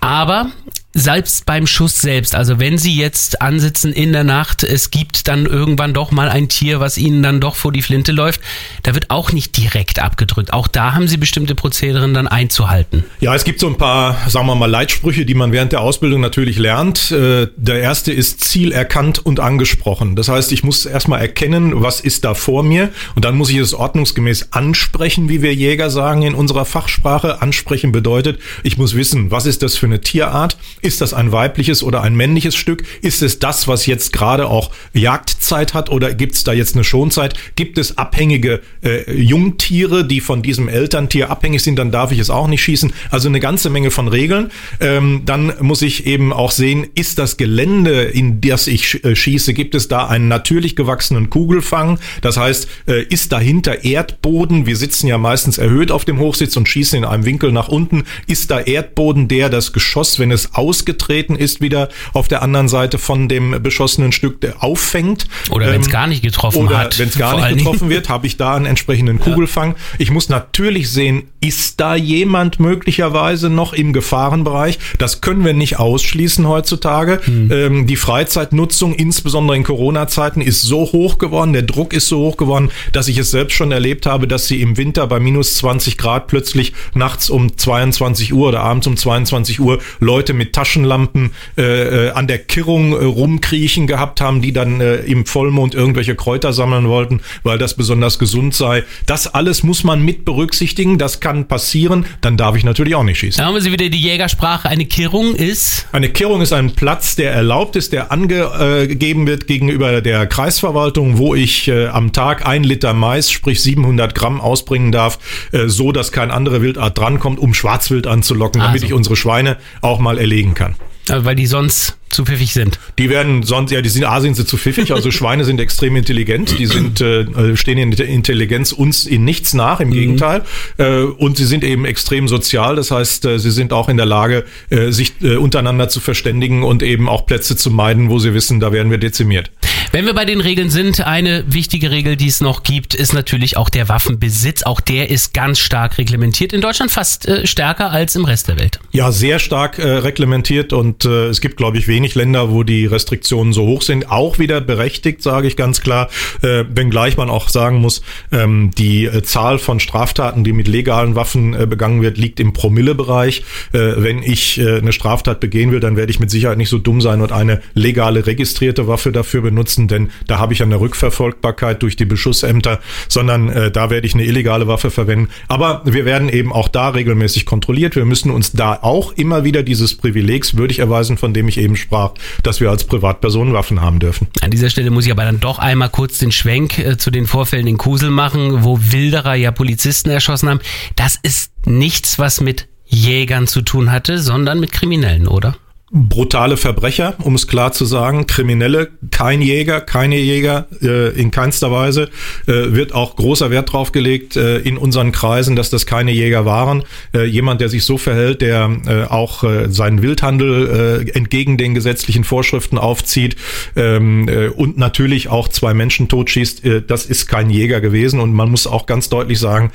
Aber 0.00 0.50
selbst 0.94 1.46
beim 1.46 1.66
Schuss 1.66 2.00
selbst, 2.00 2.34
also 2.34 2.58
wenn 2.58 2.76
Sie 2.76 2.94
jetzt 2.94 3.40
ansitzen 3.40 3.92
in 3.92 4.12
der 4.12 4.24
Nacht, 4.24 4.62
es 4.62 4.90
gibt 4.90 5.26
dann 5.28 5.46
irgendwann 5.46 5.94
doch 5.94 6.10
mal 6.10 6.28
ein 6.28 6.48
Tier, 6.48 6.80
was 6.80 6.98
Ihnen 6.98 7.22
dann 7.22 7.40
doch 7.40 7.56
vor 7.56 7.72
die 7.72 7.82
Flinte 7.82 8.12
läuft, 8.12 8.40
da 8.82 8.94
wird 8.94 9.10
auch 9.10 9.32
nicht 9.32 9.56
direkt 9.56 10.00
abgedrückt. 10.00 10.52
Auch 10.52 10.68
da 10.68 10.94
haben 10.94 11.08
Sie 11.08 11.16
bestimmte 11.16 11.54
Prozederen 11.54 12.12
dann 12.12 12.28
einzuhalten. 12.28 13.04
Ja, 13.20 13.34
es 13.34 13.44
gibt 13.44 13.60
so 13.60 13.68
ein 13.68 13.78
paar, 13.78 14.16
sagen 14.28 14.46
wir 14.46 14.54
mal, 14.54 14.70
Leitsprüche, 14.70 15.24
die 15.24 15.34
man 15.34 15.52
während 15.52 15.72
der 15.72 15.80
Ausbildung 15.80 16.20
natürlich 16.20 16.58
lernt. 16.58 17.10
Äh, 17.10 17.48
Der 17.56 17.80
erste 17.80 18.12
ist 18.12 18.40
Ziel 18.40 18.72
erkannt 18.72 19.18
und 19.18 19.40
angesprochen. 19.40 20.14
Das 20.14 20.28
heißt, 20.28 20.52
ich 20.52 20.62
muss 20.62 20.84
erstmal 20.84 21.20
erkennen, 21.20 21.82
was 21.82 22.00
ist 22.00 22.24
da 22.24 22.34
vor 22.34 22.62
mir 22.62 22.90
und 23.14 23.24
dann 23.24 23.36
muss 23.36 23.48
ich 23.50 23.56
es 23.56 23.72
ordnungsgemäß 23.72 24.48
ansprechen, 24.52 25.28
wie 25.28 25.40
wir 25.40 25.54
Jäger 25.54 25.90
sagen 25.90 26.22
in 26.22 26.34
unserer 26.34 26.64
Fachsprache. 26.64 27.40
Ansprechen 27.40 27.92
bedeutet, 27.92 28.40
ich 28.62 28.76
muss 28.76 28.94
wissen, 28.94 29.30
was 29.30 29.46
ist 29.46 29.62
das 29.62 29.76
für 29.76 29.86
eine 29.86 30.00
Tierart? 30.00 30.56
Ist 30.82 31.00
das 31.00 31.14
ein 31.14 31.30
weibliches 31.30 31.84
oder 31.84 32.02
ein 32.02 32.16
männliches 32.16 32.56
Stück? 32.56 32.82
Ist 33.02 33.22
es 33.22 33.38
das, 33.38 33.68
was 33.68 33.86
jetzt 33.86 34.12
gerade 34.12 34.48
auch 34.48 34.72
Jagdzeit 34.92 35.74
hat 35.74 35.90
oder 35.90 36.12
gibt 36.12 36.34
es 36.34 36.42
da 36.42 36.52
jetzt 36.52 36.74
eine 36.74 36.82
Schonzeit? 36.82 37.34
Gibt 37.54 37.78
es 37.78 37.98
abhängige 37.98 38.60
äh, 38.84 39.12
Jungtiere, 39.12 40.04
die 40.04 40.20
von 40.20 40.42
diesem 40.42 40.68
Elterntier 40.68 41.30
abhängig 41.30 41.62
sind? 41.62 41.78
Dann 41.78 41.92
darf 41.92 42.10
ich 42.10 42.18
es 42.18 42.30
auch 42.30 42.48
nicht 42.48 42.62
schießen. 42.62 42.92
Also 43.10 43.28
eine 43.28 43.38
ganze 43.38 43.70
Menge 43.70 43.92
von 43.92 44.08
Regeln. 44.08 44.50
Ähm, 44.80 45.22
dann 45.24 45.52
muss 45.60 45.82
ich 45.82 46.06
eben 46.06 46.32
auch 46.32 46.50
sehen, 46.50 46.88
ist 46.96 47.20
das 47.20 47.36
Gelände, 47.36 48.02
in 48.02 48.40
das 48.40 48.66
ich 48.66 49.04
äh, 49.04 49.14
schieße, 49.14 49.54
gibt 49.54 49.76
es 49.76 49.86
da 49.86 50.08
einen 50.08 50.26
natürlich 50.26 50.74
gewachsenen 50.74 51.30
Kugelfang? 51.30 52.00
Das 52.22 52.36
heißt, 52.36 52.68
äh, 52.88 53.04
ist 53.04 53.30
dahinter 53.30 53.84
Erdboden? 53.84 54.66
Wir 54.66 54.76
sitzen 54.76 55.06
ja 55.06 55.16
meistens 55.16 55.58
erhöht 55.58 55.92
auf 55.92 56.04
dem 56.04 56.18
Hochsitz 56.18 56.56
und 56.56 56.68
schießen 56.68 56.98
in 56.98 57.04
einem 57.04 57.24
Winkel 57.24 57.52
nach 57.52 57.68
unten. 57.68 58.02
Ist 58.26 58.50
da 58.50 58.58
Erdboden, 58.58 59.28
der 59.28 59.48
das 59.48 59.72
Geschoss, 59.72 60.18
wenn 60.18 60.32
es 60.32 60.54
ausgetreten 60.72 61.36
ist, 61.36 61.60
wieder 61.60 61.90
auf 62.14 62.28
der 62.28 62.40
anderen 62.40 62.66
Seite 62.66 62.96
von 62.96 63.28
dem 63.28 63.62
beschossenen 63.62 64.10
Stück 64.10 64.40
der 64.40 64.64
auffängt? 64.64 65.26
Oder 65.50 65.66
wenn 65.70 65.82
es 65.82 65.86
Ähm, 65.88 65.92
gar 65.92 66.06
nicht 66.06 66.22
getroffen 66.22 66.64
oder 66.64 66.78
hat. 66.78 66.98
wenn 66.98 67.08
es 67.08 67.18
gar 67.18 67.36
nicht 67.36 67.58
getroffen 67.58 67.90
wird, 67.90 68.08
habe 68.08 68.26
ich 68.26 68.38
da 68.38 68.54
einen 68.54 68.64
entsprechenden 68.64 69.20
Kugelfang. 69.20 69.74
Ich 69.98 70.10
muss 70.10 70.30
natürlich 70.30 70.90
sehen, 70.90 71.24
ist 71.40 71.78
da 71.78 71.94
jemand 71.94 72.58
möglicherweise 72.58 73.50
noch 73.50 73.74
im 73.74 73.92
Gefahrenbereich? 73.92 74.78
Das 74.96 75.20
können 75.20 75.44
wir 75.44 75.52
nicht 75.52 75.78
ausschließen 75.78 76.48
heutzutage. 76.48 77.20
Hm. 77.22 77.50
Ähm, 77.52 77.86
die 77.86 77.96
Freizeitnutzung, 77.96 78.94
insbesondere 78.94 79.58
in 79.58 79.64
Corona-Zeiten, 79.64 80.40
ist 80.40 80.62
so 80.62 80.80
hoch 80.92 81.18
geworden, 81.18 81.52
der 81.52 81.62
Druck 81.62 81.92
ist 81.92 82.08
so 82.08 82.18
hoch 82.20 82.38
geworden, 82.38 82.70
dass 82.92 83.08
ich 83.08 83.18
es 83.18 83.30
selbst 83.30 83.54
schon 83.54 83.72
erlebt 83.72 84.06
habe, 84.06 84.26
dass 84.26 84.46
sie 84.46 84.62
im 84.62 84.78
Winter 84.78 85.06
bei 85.06 85.20
minus 85.20 85.56
20 85.56 85.98
Grad 85.98 86.28
plötzlich 86.28 86.72
nachts 86.94 87.28
um 87.28 87.58
22 87.58 88.32
Uhr 88.32 88.48
oder 88.48 88.60
abends 88.60 88.86
um 88.86 88.96
22 88.96 89.60
Uhr 89.60 89.80
Leute 90.00 90.32
mit 90.32 90.54
Taschenlampen 90.62 91.32
äh, 91.58 91.62
äh, 91.62 92.10
an 92.12 92.28
der 92.28 92.38
Kirrung 92.38 92.92
äh, 92.92 93.04
rumkriechen 93.04 93.88
gehabt 93.88 94.20
haben, 94.20 94.40
die 94.42 94.52
dann 94.52 94.80
äh, 94.80 94.96
im 94.98 95.26
Vollmond 95.26 95.74
irgendwelche 95.74 96.14
Kräuter 96.14 96.52
sammeln 96.52 96.86
wollten, 96.88 97.20
weil 97.42 97.58
das 97.58 97.74
besonders 97.74 98.20
gesund 98.20 98.54
sei. 98.54 98.84
Das 99.06 99.26
alles 99.26 99.64
muss 99.64 99.82
man 99.82 100.04
mit 100.04 100.24
berücksichtigen. 100.24 100.98
Das 100.98 101.18
kann 101.18 101.48
passieren. 101.48 102.06
Dann 102.20 102.36
darf 102.36 102.54
ich 102.54 102.62
natürlich 102.62 102.94
auch 102.94 103.02
nicht 103.02 103.18
schießen. 103.18 103.40
Da 103.40 103.46
haben 103.48 103.54
wir 103.54 103.60
sie 103.60 103.72
wieder 103.72 103.88
die 103.88 104.00
Jägersprache. 104.00 104.68
Eine 104.68 104.84
Kirrung 104.84 105.34
ist. 105.34 105.88
Eine 105.90 106.10
Kehrung 106.10 106.40
ist 106.42 106.52
ein 106.52 106.76
Platz, 106.76 107.16
der 107.16 107.32
erlaubt 107.32 107.74
ist, 107.74 107.92
der 107.92 108.12
angegeben 108.12 109.26
wird 109.26 109.48
gegenüber 109.48 110.00
der 110.00 110.28
Kreisverwaltung, 110.28 111.18
wo 111.18 111.34
ich 111.34 111.66
äh, 111.66 111.88
am 111.88 112.12
Tag 112.12 112.46
ein 112.46 112.62
Liter 112.62 112.94
Mais, 112.94 113.32
sprich 113.32 113.60
700 113.60 114.14
Gramm 114.14 114.40
ausbringen 114.40 114.92
darf, 114.92 115.18
äh, 115.50 115.66
so 115.66 115.90
dass 115.90 116.12
kein 116.12 116.30
andere 116.30 116.62
Wildart 116.62 116.96
drankommt, 116.96 117.40
um 117.40 117.52
Schwarzwild 117.52 118.06
anzulocken, 118.06 118.60
damit 118.60 118.74
Also. 118.82 118.86
ich 118.86 118.92
unsere 118.92 119.16
Schweine 119.16 119.56
auch 119.80 119.98
mal 119.98 120.18
erlegen 120.18 120.51
kann. 120.54 120.74
äh, 121.08 121.24
Weil 121.24 121.34
die 121.34 121.46
sonst 121.46 121.96
zu 122.12 122.24
pfiffig 122.24 122.52
sind. 122.52 122.78
Die 122.98 123.08
werden 123.08 123.42
sonst, 123.42 123.72
ja, 123.72 123.80
die 123.80 123.88
sind, 123.88 124.04
A, 124.04 124.20
sind 124.20 124.34
sie 124.36 124.44
zu 124.44 124.58
pfiffig, 124.58 124.92
also 124.92 125.10
Schweine 125.12 125.44
sind 125.44 125.60
extrem 125.60 125.96
intelligent, 125.96 126.58
die 126.58 126.66
sind, 126.66 127.00
äh, 127.00 127.56
stehen 127.56 127.78
in 127.78 127.90
der 127.90 128.06
Intelligenz 128.06 128.72
uns 128.72 129.06
in 129.06 129.24
nichts 129.24 129.54
nach, 129.54 129.80
im 129.80 129.90
Gegenteil. 129.90 130.42
Äh, 130.76 131.00
und 131.00 131.38
sie 131.38 131.46
sind 131.46 131.64
eben 131.64 131.86
extrem 131.86 132.28
sozial, 132.28 132.76
das 132.76 132.90
heißt, 132.90 133.24
äh, 133.24 133.38
sie 133.38 133.50
sind 133.50 133.72
auch 133.72 133.88
in 133.88 133.96
der 133.96 134.06
Lage, 134.06 134.44
äh, 134.68 134.90
sich 134.90 135.14
äh, 135.22 135.36
untereinander 135.36 135.88
zu 135.88 136.00
verständigen 136.00 136.62
und 136.62 136.82
eben 136.82 137.08
auch 137.08 137.24
Plätze 137.24 137.56
zu 137.56 137.70
meiden, 137.70 138.10
wo 138.10 138.18
sie 138.18 138.34
wissen, 138.34 138.60
da 138.60 138.72
werden 138.72 138.90
wir 138.90 138.98
dezimiert. 138.98 139.50
Wenn 139.92 140.06
wir 140.06 140.14
bei 140.14 140.24
den 140.24 140.40
Regeln 140.40 140.70
sind, 140.70 141.06
eine 141.06 141.44
wichtige 141.48 141.90
Regel, 141.90 142.16
die 142.16 142.28
es 142.28 142.40
noch 142.40 142.62
gibt, 142.62 142.94
ist 142.94 143.12
natürlich 143.12 143.58
auch 143.58 143.68
der 143.68 143.90
Waffenbesitz. 143.90 144.62
Auch 144.62 144.80
der 144.80 145.10
ist 145.10 145.34
ganz 145.34 145.58
stark 145.58 145.98
reglementiert. 145.98 146.54
In 146.54 146.62
Deutschland 146.62 146.90
fast 146.90 147.28
äh, 147.28 147.46
stärker 147.46 147.90
als 147.90 148.16
im 148.16 148.24
Rest 148.24 148.48
der 148.48 148.58
Welt. 148.58 148.80
Ja, 148.92 149.12
sehr 149.12 149.38
stark 149.38 149.78
äh, 149.78 149.86
reglementiert 149.86 150.72
und 150.72 151.04
äh, 151.04 151.26
es 151.26 151.42
gibt, 151.42 151.58
glaube 151.58 151.76
ich, 151.76 151.88
wenig 151.88 152.14
Länder, 152.14 152.50
wo 152.50 152.62
die 152.62 152.86
Restriktionen 152.86 153.52
so 153.52 153.66
hoch 153.66 153.82
sind. 153.82 154.10
Auch 154.10 154.38
wieder 154.38 154.62
berechtigt, 154.62 155.22
sage 155.22 155.46
ich 155.46 155.58
ganz 155.58 155.82
klar, 155.82 156.08
äh, 156.40 156.64
wenngleich 156.70 157.18
man 157.18 157.28
auch 157.28 157.50
sagen 157.50 157.76
muss, 157.76 158.00
ähm, 158.32 158.70
die 158.78 159.04
äh, 159.04 159.22
Zahl 159.22 159.58
von 159.58 159.78
Straftaten, 159.78 160.42
die 160.42 160.54
mit 160.54 160.68
legalen 160.68 161.16
Waffen 161.16 161.52
äh, 161.52 161.66
begangen 161.66 162.00
wird, 162.00 162.16
liegt 162.16 162.40
im 162.40 162.54
Promillebereich. 162.54 163.44
Äh, 163.74 163.78
wenn 163.96 164.22
ich 164.22 164.58
eine 164.58 164.92
Straftat 164.92 165.40
begehen 165.40 165.70
will, 165.70 165.80
dann 165.80 165.96
werde 165.96 166.10
ich 166.10 166.18
mit 166.18 166.30
Sicherheit 166.30 166.56
nicht 166.56 166.70
so 166.70 166.78
dumm 166.78 167.02
sein 167.02 167.20
und 167.20 167.30
eine 167.30 167.60
legale 167.74 168.26
registrierte 168.26 168.86
Waffe 168.88 169.12
dafür 169.12 169.42
benutzen, 169.42 169.81
denn 169.88 170.10
da 170.26 170.38
habe 170.38 170.52
ich 170.52 170.62
eine 170.62 170.80
Rückverfolgbarkeit 170.80 171.82
durch 171.82 171.96
die 171.96 172.04
Beschussämter, 172.04 172.80
sondern 173.08 173.48
äh, 173.48 173.70
da 173.70 173.90
werde 173.90 174.06
ich 174.06 174.14
eine 174.14 174.24
illegale 174.24 174.66
Waffe 174.66 174.90
verwenden. 174.90 175.28
Aber 175.48 175.82
wir 175.84 176.04
werden 176.04 176.28
eben 176.28 176.52
auch 176.52 176.68
da 176.68 176.90
regelmäßig 176.90 177.46
kontrolliert. 177.46 177.96
Wir 177.96 178.04
müssen 178.04 178.30
uns 178.30 178.52
da 178.52 178.78
auch 178.82 179.12
immer 179.12 179.44
wieder 179.44 179.62
dieses 179.62 179.96
Privilegs 179.96 180.56
würdig 180.56 180.78
erweisen, 180.78 181.16
von 181.16 181.34
dem 181.34 181.48
ich 181.48 181.58
eben 181.58 181.76
sprach, 181.76 182.12
dass 182.42 182.60
wir 182.60 182.70
als 182.70 182.84
Privatpersonen 182.84 183.54
Waffen 183.54 183.80
haben 183.80 183.98
dürfen. 183.98 184.28
An 184.40 184.50
dieser 184.50 184.70
Stelle 184.70 184.90
muss 184.90 185.06
ich 185.06 185.12
aber 185.12 185.24
dann 185.24 185.40
doch 185.40 185.58
einmal 185.58 185.88
kurz 185.88 186.18
den 186.18 186.32
Schwenk 186.32 186.78
äh, 186.78 186.96
zu 186.96 187.10
den 187.10 187.26
Vorfällen 187.26 187.66
in 187.66 187.78
Kusel 187.78 188.10
machen, 188.10 188.64
wo 188.64 188.78
Wilderer 188.80 189.34
ja 189.34 189.50
Polizisten 189.50 190.10
erschossen 190.10 190.48
haben. 190.48 190.60
Das 190.96 191.18
ist 191.22 191.52
nichts, 191.66 192.18
was 192.18 192.40
mit 192.40 192.68
Jägern 192.86 193.46
zu 193.46 193.62
tun 193.62 193.90
hatte, 193.90 194.18
sondern 194.18 194.60
mit 194.60 194.72
Kriminellen, 194.72 195.26
oder? 195.26 195.56
Brutale 195.94 196.56
Verbrecher, 196.56 197.14
um 197.22 197.34
es 197.34 197.46
klar 197.46 197.72
zu 197.72 197.84
sagen, 197.84 198.26
Kriminelle, 198.26 198.88
kein 199.10 199.42
Jäger, 199.42 199.82
keine 199.82 200.16
Jäger 200.16 200.66
äh, 200.80 201.10
in 201.10 201.30
keinster 201.30 201.70
Weise, 201.70 202.08
äh, 202.46 202.72
wird 202.72 202.94
auch 202.94 203.14
großer 203.14 203.50
Wert 203.50 203.74
drauf 203.74 203.92
gelegt 203.92 204.34
äh, 204.36 204.58
in 204.58 204.78
unseren 204.78 205.12
Kreisen, 205.12 205.54
dass 205.54 205.68
das 205.68 205.84
keine 205.84 206.10
Jäger 206.10 206.46
waren. 206.46 206.84
Äh, 207.14 207.26
jemand, 207.26 207.60
der 207.60 207.68
sich 207.68 207.84
so 207.84 207.98
verhält, 207.98 208.40
der 208.40 208.70
äh, 208.86 209.02
auch 209.04 209.44
äh, 209.44 209.68
seinen 209.68 210.00
Wildhandel 210.00 211.10
entgegen 211.12 211.58
den 211.58 211.74
gesetzlichen 211.74 212.24
Vorschriften 212.24 212.78
aufzieht 212.78 213.36
ähm, 213.76 214.28
äh, 214.28 214.48
und 214.48 214.78
natürlich 214.78 215.28
auch 215.28 215.48
zwei 215.48 215.74
Menschen 215.74 216.08
totschießt, 216.08 216.62
das 216.86 217.04
ist 217.06 217.26
kein 217.26 217.50
Jäger 217.50 217.80
gewesen 217.80 218.20
und 218.20 218.32
man 218.32 218.50
muss 218.50 218.66
auch 218.66 218.86
ganz 218.86 219.08
deutlich 219.08 219.38
sagen, 219.38 219.72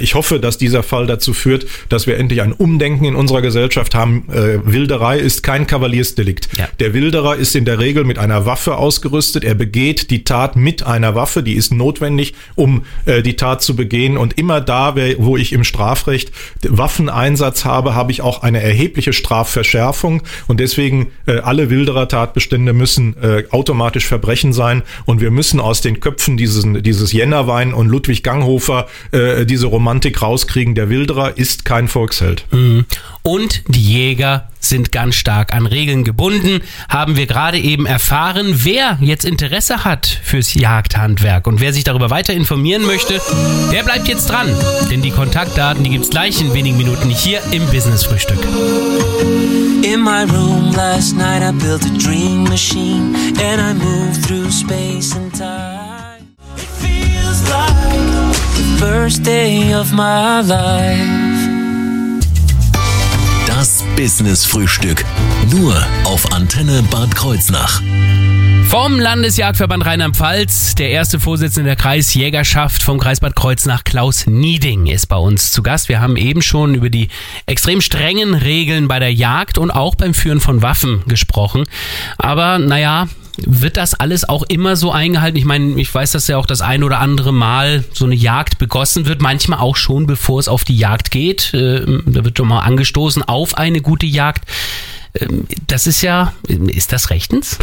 ich 0.00 0.14
hoffe, 0.14 0.40
dass 0.40 0.58
dieser 0.58 0.82
Fall 0.82 1.06
dazu 1.06 1.32
führt, 1.32 1.66
dass 1.88 2.06
wir 2.06 2.18
endlich 2.18 2.42
ein 2.42 2.52
Umdenken 2.52 3.04
in 3.04 3.14
unserer 3.14 3.42
Gesellschaft 3.42 3.94
haben. 3.94 4.24
Wilderei 4.28 5.18
ist 5.18 5.42
kein 5.42 5.53
kein 5.54 5.68
Kavaliersdelikt. 5.68 6.48
Ja. 6.58 6.68
Der 6.80 6.94
Wilderer 6.94 7.36
ist 7.36 7.54
in 7.54 7.64
der 7.64 7.78
Regel 7.78 8.02
mit 8.02 8.18
einer 8.18 8.44
Waffe 8.44 8.76
ausgerüstet. 8.76 9.44
Er 9.44 9.54
begeht 9.54 10.10
die 10.10 10.24
Tat 10.24 10.56
mit 10.56 10.82
einer 10.82 11.14
Waffe, 11.14 11.44
die 11.44 11.52
ist 11.52 11.72
notwendig, 11.72 12.34
um 12.56 12.84
äh, 13.04 13.22
die 13.22 13.36
Tat 13.36 13.62
zu 13.62 13.76
begehen. 13.76 14.16
Und 14.16 14.36
immer 14.36 14.60
da, 14.60 14.96
wo 15.18 15.36
ich 15.36 15.52
im 15.52 15.62
Strafrecht 15.62 16.32
Waffeneinsatz 16.66 17.64
habe, 17.64 17.94
habe 17.94 18.10
ich 18.10 18.20
auch 18.20 18.42
eine 18.42 18.60
erhebliche 18.60 19.12
Strafverschärfung. 19.12 20.22
Und 20.48 20.58
deswegen 20.58 21.12
äh, 21.26 21.38
alle 21.38 21.70
Wilderer-Tatbestände 21.70 22.72
müssen 22.72 23.14
äh, 23.22 23.44
automatisch 23.50 24.06
Verbrechen 24.06 24.52
sein. 24.52 24.82
Und 25.04 25.20
wir 25.20 25.30
müssen 25.30 25.60
aus 25.60 25.82
den 25.82 26.00
Köpfen 26.00 26.36
dieses, 26.36 26.64
dieses 26.82 27.12
Jennerwein 27.12 27.74
und 27.74 27.86
Ludwig 27.86 28.24
Ganghofer 28.24 28.88
äh, 29.12 29.46
diese 29.46 29.66
Romantik 29.66 30.20
rauskriegen. 30.20 30.74
Der 30.74 30.90
Wilderer 30.90 31.38
ist 31.38 31.64
kein 31.64 31.86
Volksheld. 31.86 32.44
Mhm. 32.50 32.86
Und 33.22 33.62
die 33.68 33.84
Jäger 33.84 34.48
sind 34.68 34.92
ganz 34.92 35.14
stark 35.14 35.54
an 35.54 35.66
Regeln 35.66 36.04
gebunden, 36.04 36.60
haben 36.88 37.16
wir 37.16 37.26
gerade 37.26 37.58
eben 37.58 37.86
erfahren. 37.86 38.64
Wer 38.64 38.98
jetzt 39.00 39.24
Interesse 39.24 39.84
hat 39.84 40.06
fürs 40.22 40.54
Jagdhandwerk 40.54 41.46
und 41.46 41.60
wer 41.60 41.72
sich 41.72 41.84
darüber 41.84 42.10
weiter 42.10 42.32
informieren 42.32 42.86
möchte, 42.86 43.20
der 43.72 43.82
bleibt 43.82 44.08
jetzt 44.08 44.30
dran. 44.30 44.48
Denn 44.90 45.02
die 45.02 45.10
Kontaktdaten, 45.10 45.84
die 45.84 45.90
gibt's 45.90 46.10
gleich 46.10 46.40
in 46.40 46.54
wenigen 46.54 46.76
Minuten 46.76 47.10
hier 47.10 47.40
im 47.50 47.66
Business 47.66 48.04
Frühstück. 48.04 48.38
In 49.84 50.02
my 50.02 50.24
room 50.24 50.72
last 50.74 51.14
night 51.14 51.42
I 51.42 51.52
built 51.52 51.84
a 51.84 51.98
dream 51.98 52.44
machine 52.44 53.14
and 53.38 53.60
I 53.60 53.74
moved 53.74 54.24
through 54.24 54.50
space 54.50 55.14
and 55.14 55.32
time. 55.34 56.34
It 56.56 56.62
feels 56.80 57.42
like 57.50 58.36
the 58.56 58.78
first 58.78 59.22
day 59.22 59.74
of 59.74 59.92
my 59.92 60.40
life. 60.40 61.23
Business 63.96 64.44
Frühstück. 64.44 65.04
Nur 65.52 65.74
auf 66.04 66.32
Antenne 66.32 66.82
Bad 66.90 67.14
Kreuznach. 67.14 67.80
Vom 68.66 68.98
Landesjagdverband 68.98 69.86
Rheinland-Pfalz, 69.86 70.74
der 70.74 70.90
erste 70.90 71.20
Vorsitzende 71.20 71.68
der 71.68 71.76
Kreisjägerschaft 71.76 72.82
vom 72.82 72.98
Kreis 72.98 73.20
Bad 73.20 73.36
Kreuznach, 73.36 73.84
Klaus 73.84 74.26
Nieding, 74.26 74.86
ist 74.86 75.06
bei 75.06 75.16
uns 75.16 75.52
zu 75.52 75.62
Gast. 75.62 75.88
Wir 75.88 76.00
haben 76.00 76.16
eben 76.16 76.42
schon 76.42 76.74
über 76.74 76.90
die 76.90 77.08
extrem 77.46 77.80
strengen 77.80 78.34
Regeln 78.34 78.88
bei 78.88 78.98
der 78.98 79.12
Jagd 79.14 79.58
und 79.58 79.70
auch 79.70 79.94
beim 79.94 80.12
Führen 80.12 80.40
von 80.40 80.60
Waffen 80.60 81.04
gesprochen. 81.06 81.62
Aber 82.18 82.58
naja, 82.58 83.06
wird 83.38 83.76
das 83.76 83.94
alles 83.94 84.28
auch 84.28 84.42
immer 84.44 84.76
so 84.76 84.90
eingehalten? 84.90 85.36
Ich 85.36 85.44
meine, 85.44 85.80
ich 85.80 85.92
weiß, 85.92 86.12
dass 86.12 86.28
ja 86.28 86.36
auch 86.36 86.46
das 86.46 86.60
ein 86.60 86.82
oder 86.82 87.00
andere 87.00 87.32
Mal 87.32 87.84
so 87.92 88.04
eine 88.04 88.14
Jagd 88.14 88.58
begossen 88.58 89.06
wird, 89.06 89.20
manchmal 89.20 89.60
auch 89.60 89.76
schon, 89.76 90.06
bevor 90.06 90.38
es 90.38 90.48
auf 90.48 90.64
die 90.64 90.76
Jagd 90.76 91.10
geht. 91.10 91.52
Äh, 91.54 91.84
da 92.06 92.24
wird 92.24 92.38
doch 92.38 92.44
mal 92.44 92.60
angestoßen 92.60 93.22
auf 93.22 93.56
eine 93.56 93.80
gute 93.80 94.06
Jagd. 94.06 94.44
Ähm, 95.18 95.46
das 95.66 95.86
ist 95.86 96.02
ja, 96.02 96.32
ist 96.46 96.92
das 96.92 97.10
rechtens? 97.10 97.58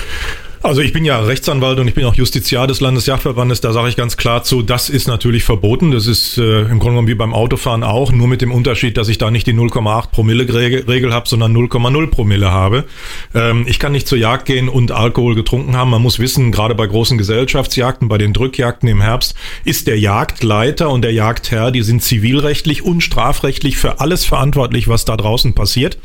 Also 0.64 0.82
ich 0.82 0.94
bin 0.94 1.06
ja 1.06 1.20
Rechtsanwalt 1.20 1.80
und 1.80 1.88
ich 1.88 1.96
bin 1.96 2.06
auch 2.06 2.14
Justiziar 2.14 2.68
des 2.68 2.82
Landesjagdverbandes. 2.82 3.62
Da 3.62 3.74
sage 3.74 3.90
ich 3.90 3.96
ganz 3.96 4.16
klar 4.16 4.44
zu, 4.44 4.62
das 4.62 4.90
ist 4.90 5.08
natürlich 5.08 5.44
verboten. 5.44 5.90
Das 5.90 6.06
ist 6.06 6.38
äh, 6.38 6.62
im 6.62 6.78
Grunde 6.78 6.92
genommen 6.92 7.08
wie 7.08 7.16
beim 7.16 7.34
Autofahren 7.34 7.84
auch, 7.84 8.12
nur 8.12 8.28
mit 8.28 8.44
dem 8.44 8.52
Unterschied, 8.52 8.96
dass 8.96 9.10
ich 9.10 9.18
da 9.18 9.32
nicht 9.32 9.48
die 9.48 9.56
0,8 9.56 10.12
Promille-Regel 10.12 11.14
habe, 11.14 11.28
sondern 11.28 11.58
0,0 11.58 12.08
Promille 12.12 12.52
habe. 12.52 12.84
Ähm, 13.34 13.66
ich 13.68 13.80
kann 13.80 13.92
nicht 13.92 14.08
zur 14.08 14.20
Jagd 14.20 14.46
gehen 14.46 14.70
und 14.70 14.92
Alkohol 14.92 15.34
getrunken 15.34 15.76
haben. 15.76 15.90
Man 15.90 16.04
muss 16.04 16.20
wissen, 16.20 16.52
gerade 16.52 16.76
bei 16.76 16.86
großen 16.86 17.18
Gesellschaftsjagden, 17.18 18.08
bei 18.08 18.20
den 18.20 18.32
Drückjagden 18.32 18.88
im 18.88 19.02
Herbst, 19.02 19.34
ist 19.66 19.88
der 19.88 19.98
Jagdleiter 19.98 20.92
und 20.92 21.02
der 21.02 21.12
Jagdherr, 21.12 21.72
die 21.72 21.82
sind 21.82 22.04
zivilrechtlich 22.04 22.84
und 22.84 23.02
strafrechtlich 23.02 23.78
für 23.78 24.00
alles 24.00 24.26
verantwortlich, 24.26 24.88
was 24.88 25.06
da 25.06 25.18
draußen 25.18 25.56
passiert. 25.56 25.98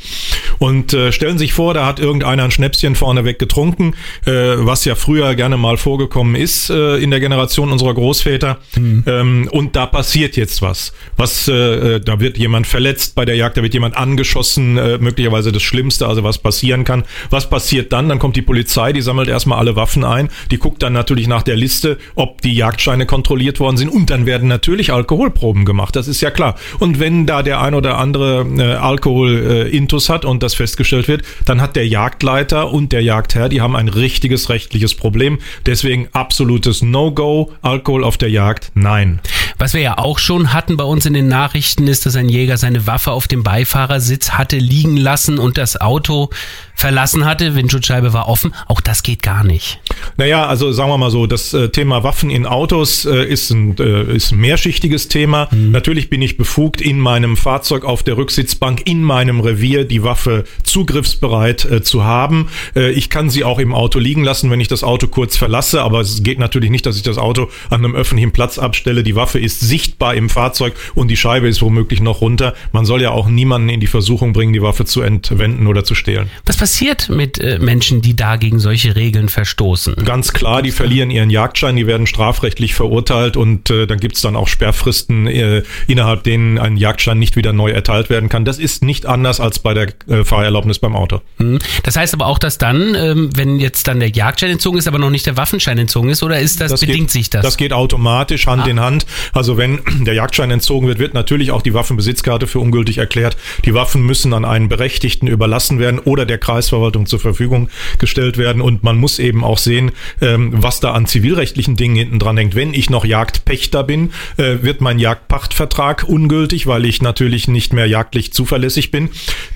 Und 0.57 0.95
äh, 0.95 1.11
stellen 1.11 1.37
sich 1.37 1.53
vor, 1.53 1.75
da 1.75 1.85
hat 1.85 1.99
irgendeiner 1.99 2.43
ein 2.43 2.51
Schnäpschen 2.51 2.95
vorneweg 2.95 3.37
getrunken. 3.37 3.93
Äh, 4.25 4.46
was 4.59 4.85
ja 4.85 4.95
früher 4.95 5.35
gerne 5.35 5.57
mal 5.57 5.77
vorgekommen 5.77 6.35
ist 6.35 6.69
äh, 6.69 6.97
in 6.97 7.11
der 7.11 7.19
Generation 7.19 7.71
unserer 7.71 7.93
Großväter. 7.93 8.57
Mhm. 8.75 9.03
Ähm, 9.05 9.49
und 9.51 9.75
da 9.75 9.85
passiert 9.85 10.37
jetzt 10.37 10.61
was. 10.61 10.93
Was, 11.15 11.47
äh, 11.47 11.95
äh, 11.95 11.99
da 11.99 12.19
wird 12.19 12.37
jemand 12.37 12.67
verletzt 12.67 13.15
bei 13.15 13.25
der 13.25 13.35
Jagd, 13.35 13.57
da 13.57 13.63
wird 13.63 13.73
jemand 13.73 13.97
angeschossen, 13.97 14.77
äh, 14.77 14.97
möglicherweise 14.97 15.51
das 15.51 15.63
Schlimmste, 15.63 16.07
also 16.07 16.23
was 16.23 16.37
passieren 16.37 16.83
kann. 16.83 17.03
Was 17.29 17.49
passiert 17.49 17.91
dann? 17.93 18.09
Dann 18.09 18.19
kommt 18.19 18.35
die 18.35 18.41
Polizei, 18.41 18.93
die 18.93 19.01
sammelt 19.01 19.29
erstmal 19.29 19.59
alle 19.59 19.75
Waffen 19.75 20.03
ein, 20.03 20.29
die 20.51 20.57
guckt 20.57 20.83
dann 20.83 20.93
natürlich 20.93 21.27
nach 21.27 21.43
der 21.43 21.55
Liste, 21.55 21.97
ob 22.15 22.41
die 22.41 22.53
Jagdscheine 22.53 23.05
kontrolliert 23.05 23.59
worden 23.59 23.77
sind 23.77 23.89
und 23.89 24.09
dann 24.09 24.25
werden 24.25 24.47
natürlich 24.47 24.93
Alkoholproben 24.93 25.65
gemacht. 25.65 25.95
Das 25.95 26.07
ist 26.07 26.21
ja 26.21 26.31
klar. 26.31 26.55
Und 26.79 26.99
wenn 26.99 27.25
da 27.25 27.43
der 27.43 27.61
ein 27.61 27.73
oder 27.73 27.97
andere 27.97 28.45
äh, 28.57 28.75
Alkohol-Intus 28.75 30.09
äh, 30.09 30.13
hat 30.13 30.25
und 30.25 30.43
das 30.43 30.53
festgestellt 30.53 31.07
wird, 31.07 31.23
dann 31.45 31.61
hat 31.61 31.75
der 31.75 31.87
Jagdleiter 31.87 32.71
und 32.71 32.91
der 32.91 33.01
Jagdherr, 33.01 33.49
die 33.49 33.61
haben 33.61 33.75
ein 33.75 33.87
richtiges 33.87 34.36
riesiges 34.37 34.49
rechtliches 34.49 34.95
Problem. 34.95 35.39
Deswegen 35.65 36.09
absolutes 36.13 36.81
No-Go. 36.81 37.51
Alkohol 37.61 38.03
auf 38.03 38.17
der 38.17 38.29
Jagd, 38.29 38.71
nein. 38.75 39.19
Was 39.57 39.73
wir 39.73 39.81
ja 39.81 39.97
auch 39.97 40.19
schon 40.19 40.53
hatten 40.53 40.77
bei 40.77 40.83
uns 40.83 41.05
in 41.05 41.13
den 41.13 41.27
Nachrichten 41.27 41.87
ist, 41.87 42.05
dass 42.05 42.15
ein 42.15 42.29
Jäger 42.29 42.57
seine 42.57 42.85
Waffe 42.85 43.11
auf 43.11 43.27
dem 43.27 43.43
Beifahrersitz 43.43 44.31
hatte 44.31 44.57
liegen 44.57 44.97
lassen 44.97 45.39
und 45.39 45.57
das 45.57 45.79
Auto 45.79 46.29
verlassen 46.77 47.25
hatte. 47.25 47.55
Windschutzscheibe 47.55 48.13
war 48.13 48.29
offen. 48.29 48.53
Auch 48.67 48.81
das 48.81 49.01
geht 49.01 49.23
gar 49.23 49.43
nicht. 49.43 49.79
Naja, 50.15 50.45
also 50.45 50.71
sagen 50.71 50.91
wir 50.91 50.97
mal 50.97 51.09
so, 51.09 51.25
das 51.25 51.53
äh, 51.53 51.69
Thema 51.69 52.03
Waffen 52.03 52.29
in 52.29 52.45
Autos 52.45 53.03
äh, 53.03 53.25
ist, 53.25 53.49
ein, 53.49 53.75
äh, 53.79 54.15
ist 54.15 54.31
ein 54.31 54.37
mehrschichtiges 54.37 55.07
Thema. 55.07 55.49
Mhm. 55.51 55.71
Natürlich 55.71 56.09
bin 56.09 56.21
ich 56.21 56.37
befugt, 56.37 56.79
in 56.79 56.99
meinem 56.99 57.35
Fahrzeug 57.35 57.83
auf 57.83 58.03
der 58.03 58.15
Rücksitzbank, 58.17 58.83
in 58.85 59.01
meinem 59.01 59.39
Revier 59.39 59.85
die 59.85 60.03
Waffe 60.03 60.43
zugriffsbereit 60.61 61.65
äh, 61.65 61.81
zu 61.81 62.03
haben. 62.03 62.47
Äh, 62.75 62.91
ich 62.91 63.09
kann 63.09 63.31
sie 63.31 63.43
auch 63.43 63.57
im 63.57 63.73
Auto 63.73 63.97
liegen 63.97 64.23
lassen, 64.23 64.51
wenn 64.51 64.61
ich 64.61 64.67
das 64.67 64.83
Auto 64.83 65.07
kurz 65.07 65.35
verlasse, 65.35 65.81
aber 65.81 66.01
es 66.01 66.21
geht 66.21 66.37
natürlich 66.37 66.69
nicht, 66.69 66.85
dass 66.85 66.95
ich 66.95 67.03
das 67.03 67.17
Auto 67.17 67.49
an 67.71 67.83
einem 67.83 67.95
öffentlichen 67.95 68.31
Platz 68.31 68.59
abstelle. 68.59 69.01
Die 69.01 69.15
Waffe 69.15 69.39
ist 69.39 69.61
sichtbar 69.61 70.13
im 70.13 70.29
Fahrzeug 70.29 70.75
und 70.93 71.09
die 71.09 71.17
Scheibe 71.17 71.47
ist 71.47 71.63
womöglich 71.63 72.01
noch 72.01 72.21
runter. 72.21 72.53
Man 72.71 72.85
soll 72.85 73.01
ja 73.01 73.09
auch 73.09 73.27
niemanden 73.27 73.69
in 73.69 73.79
die 73.79 73.87
Versuchung 73.87 74.31
bringen, 74.31 74.53
die 74.53 74.61
Waffe 74.61 74.85
zu 74.85 75.01
entwenden 75.01 75.65
oder 75.65 75.83
zu 75.83 75.95
stehlen. 75.95 76.29
Was 76.45 76.66
passiert 76.67 77.07
mit 77.07 77.39
äh, 77.39 77.59
Menschen, 77.59 78.01
die 78.01 78.13
da 78.13 78.35
gegen 78.35 78.59
solche 78.59 78.97
Regeln 78.97 79.29
verstoßen? 79.29 79.95
Ganz 80.03 80.33
klar, 80.33 80.61
die 80.61 80.71
verlieren 80.71 81.09
ihren 81.11 81.29
Jagdschein, 81.29 81.77
die 81.77 81.87
werden 81.87 82.07
strafrechtlich 82.07 82.73
verurteilt 82.73 83.37
und 83.37 83.69
äh, 83.69 83.87
dann 83.87 84.01
gibt's 84.01 84.19
dann 84.19 84.35
auch 84.35 84.49
Sperrfristen, 84.49 85.27
äh, 85.27 85.63
innerhalb 85.87 86.23
denen 86.23 86.57
ein 86.57 86.75
Jagdschein 86.75 87.17
nicht 87.19 87.37
wieder 87.37 87.53
neu 87.53 87.71
erteilt 87.71 88.09
werden 88.09 88.27
kann. 88.27 88.43
Das 88.43 88.59
ist 88.59 88.83
nicht 88.83 89.05
anders 89.05 89.39
als 89.39 89.59
bei 89.59 89.73
der 89.73 89.93
äh, 90.09 90.25
Fahrerlaubnis 90.25 90.79
beim 90.79 90.93
Auto. 90.97 91.21
Hm. 91.37 91.59
Das 91.83 91.95
heißt 91.95 92.13
aber 92.13 92.25
auch, 92.25 92.37
dass 92.37 92.57
dann, 92.57 92.95
ähm, 92.95 93.29
wenn 93.33 93.61
jetzt 93.61 93.87
dann 93.87 94.01
der 94.01 94.09
Jagdschein 94.09 94.49
entzogen 94.49 94.77
ist, 94.77 94.89
aber 94.89 94.99
noch 94.99 95.09
nicht 95.09 95.25
der 95.25 95.37
Waffenschein 95.37 95.77
entzogen 95.77 96.09
ist, 96.09 96.21
oder 96.21 96.37
ist 96.41 96.59
das, 96.59 96.71
das 96.71 96.81
bedingt 96.81 96.99
geht, 96.99 97.11
sich 97.11 97.29
das? 97.29 97.43
Das 97.43 97.55
geht 97.55 97.71
automatisch 97.71 98.45
Hand 98.45 98.63
ah. 98.63 98.69
in 98.69 98.81
Hand. 98.81 99.05
Also 99.31 99.55
wenn 99.55 99.79
der 100.01 100.15
Jagdschein 100.15 100.51
entzogen 100.51 100.89
wird, 100.89 100.99
wird 100.99 101.13
natürlich 101.13 101.51
auch 101.51 101.61
die 101.61 101.73
Waffenbesitzkarte 101.73 102.45
für 102.45 102.59
ungültig 102.59 102.97
erklärt. 102.97 103.37
Die 103.63 103.73
Waffen 103.73 104.01
müssen 104.01 104.33
an 104.33 104.43
einen 104.43 104.67
Berechtigten 104.67 105.27
überlassen 105.27 105.79
werden 105.79 105.99
oder 105.99 106.25
der 106.25 106.39
Kreisverwaltung 106.57 106.87
Verwaltung 106.87 107.05
zur 107.05 107.19
Verfügung 107.19 107.69
gestellt 107.99 108.37
werden. 108.37 108.61
Und 108.61 108.83
man 108.83 108.97
muss 108.97 109.19
eben 109.19 109.43
auch 109.43 109.57
sehen, 109.57 109.91
ähm, 110.21 110.51
was 110.53 110.79
da 110.79 110.93
an 110.93 111.05
zivilrechtlichen 111.05 111.75
Dingen 111.75 111.95
hinten 111.95 112.19
dran 112.19 112.37
hängt. 112.37 112.55
Wenn 112.55 112.73
ich 112.73 112.89
noch 112.89 113.05
Jagdpächter 113.05 113.83
bin, 113.83 114.11
äh, 114.37 114.57
wird 114.61 114.81
mein 114.81 114.99
Jagdpachtvertrag 114.99 116.05
ungültig, 116.07 116.67
weil 116.67 116.85
ich 116.85 117.01
natürlich 117.01 117.47
nicht 117.47 117.73
mehr 117.73 117.87
jagdlich 117.87 118.33
zuverlässig 118.33 118.91
bin. 118.91 119.09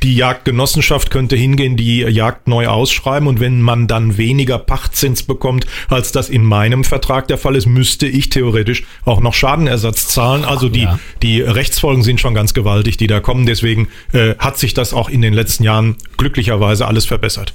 Die 0.04 0.16
Jagdgenossenschaft 0.16 1.10
könnte 1.12 1.36
hingehen, 1.36 1.78
die 1.78 2.00
Jagd 2.02 2.48
neu 2.48 2.68
ausschreiben 2.68 3.28
und 3.28 3.40
wenn 3.40 3.62
man 3.62 3.88
dann 3.88 4.18
weniger 4.18 4.52
weniger 4.52 4.58
Pachtzins 4.58 5.24
bekommt, 5.24 5.66
als 5.90 6.12
das 6.12 6.30
in 6.30 6.44
meinem 6.44 6.84
Vertrag 6.84 7.28
der 7.28 7.38
Fall 7.38 7.56
ist, 7.56 7.68
müsste 7.68 8.08
ich 8.08 8.30
theoretisch 8.30 8.84
auch 9.06 9.22
noch 9.22 9.34
Schadenersatz 9.34 10.08
zahlen. 10.08 10.46
Also 10.46 10.68
die, 10.70 10.82
Ja. 10.82 11.00
die 11.22 11.42
Rechtsfolgen 11.42 12.04
sind 12.04 12.20
schon 12.20 12.34
ganz 12.34 12.54
gewaltig, 12.54 12.98
die 12.98 13.08
da 13.08 13.20
kommen. 13.20 13.46
Deswegen 13.46 13.88
äh, 14.14 14.36
hat 14.40 14.58
sich 14.58 14.74
das 14.74 14.94
auch 14.94 15.10
in 15.10 15.22
den 15.22 15.34
letzten 15.34 15.64
Jahren 15.64 15.96
glücklicherweise 16.18 16.88
alles 16.92 17.06
verbessert. 17.06 17.54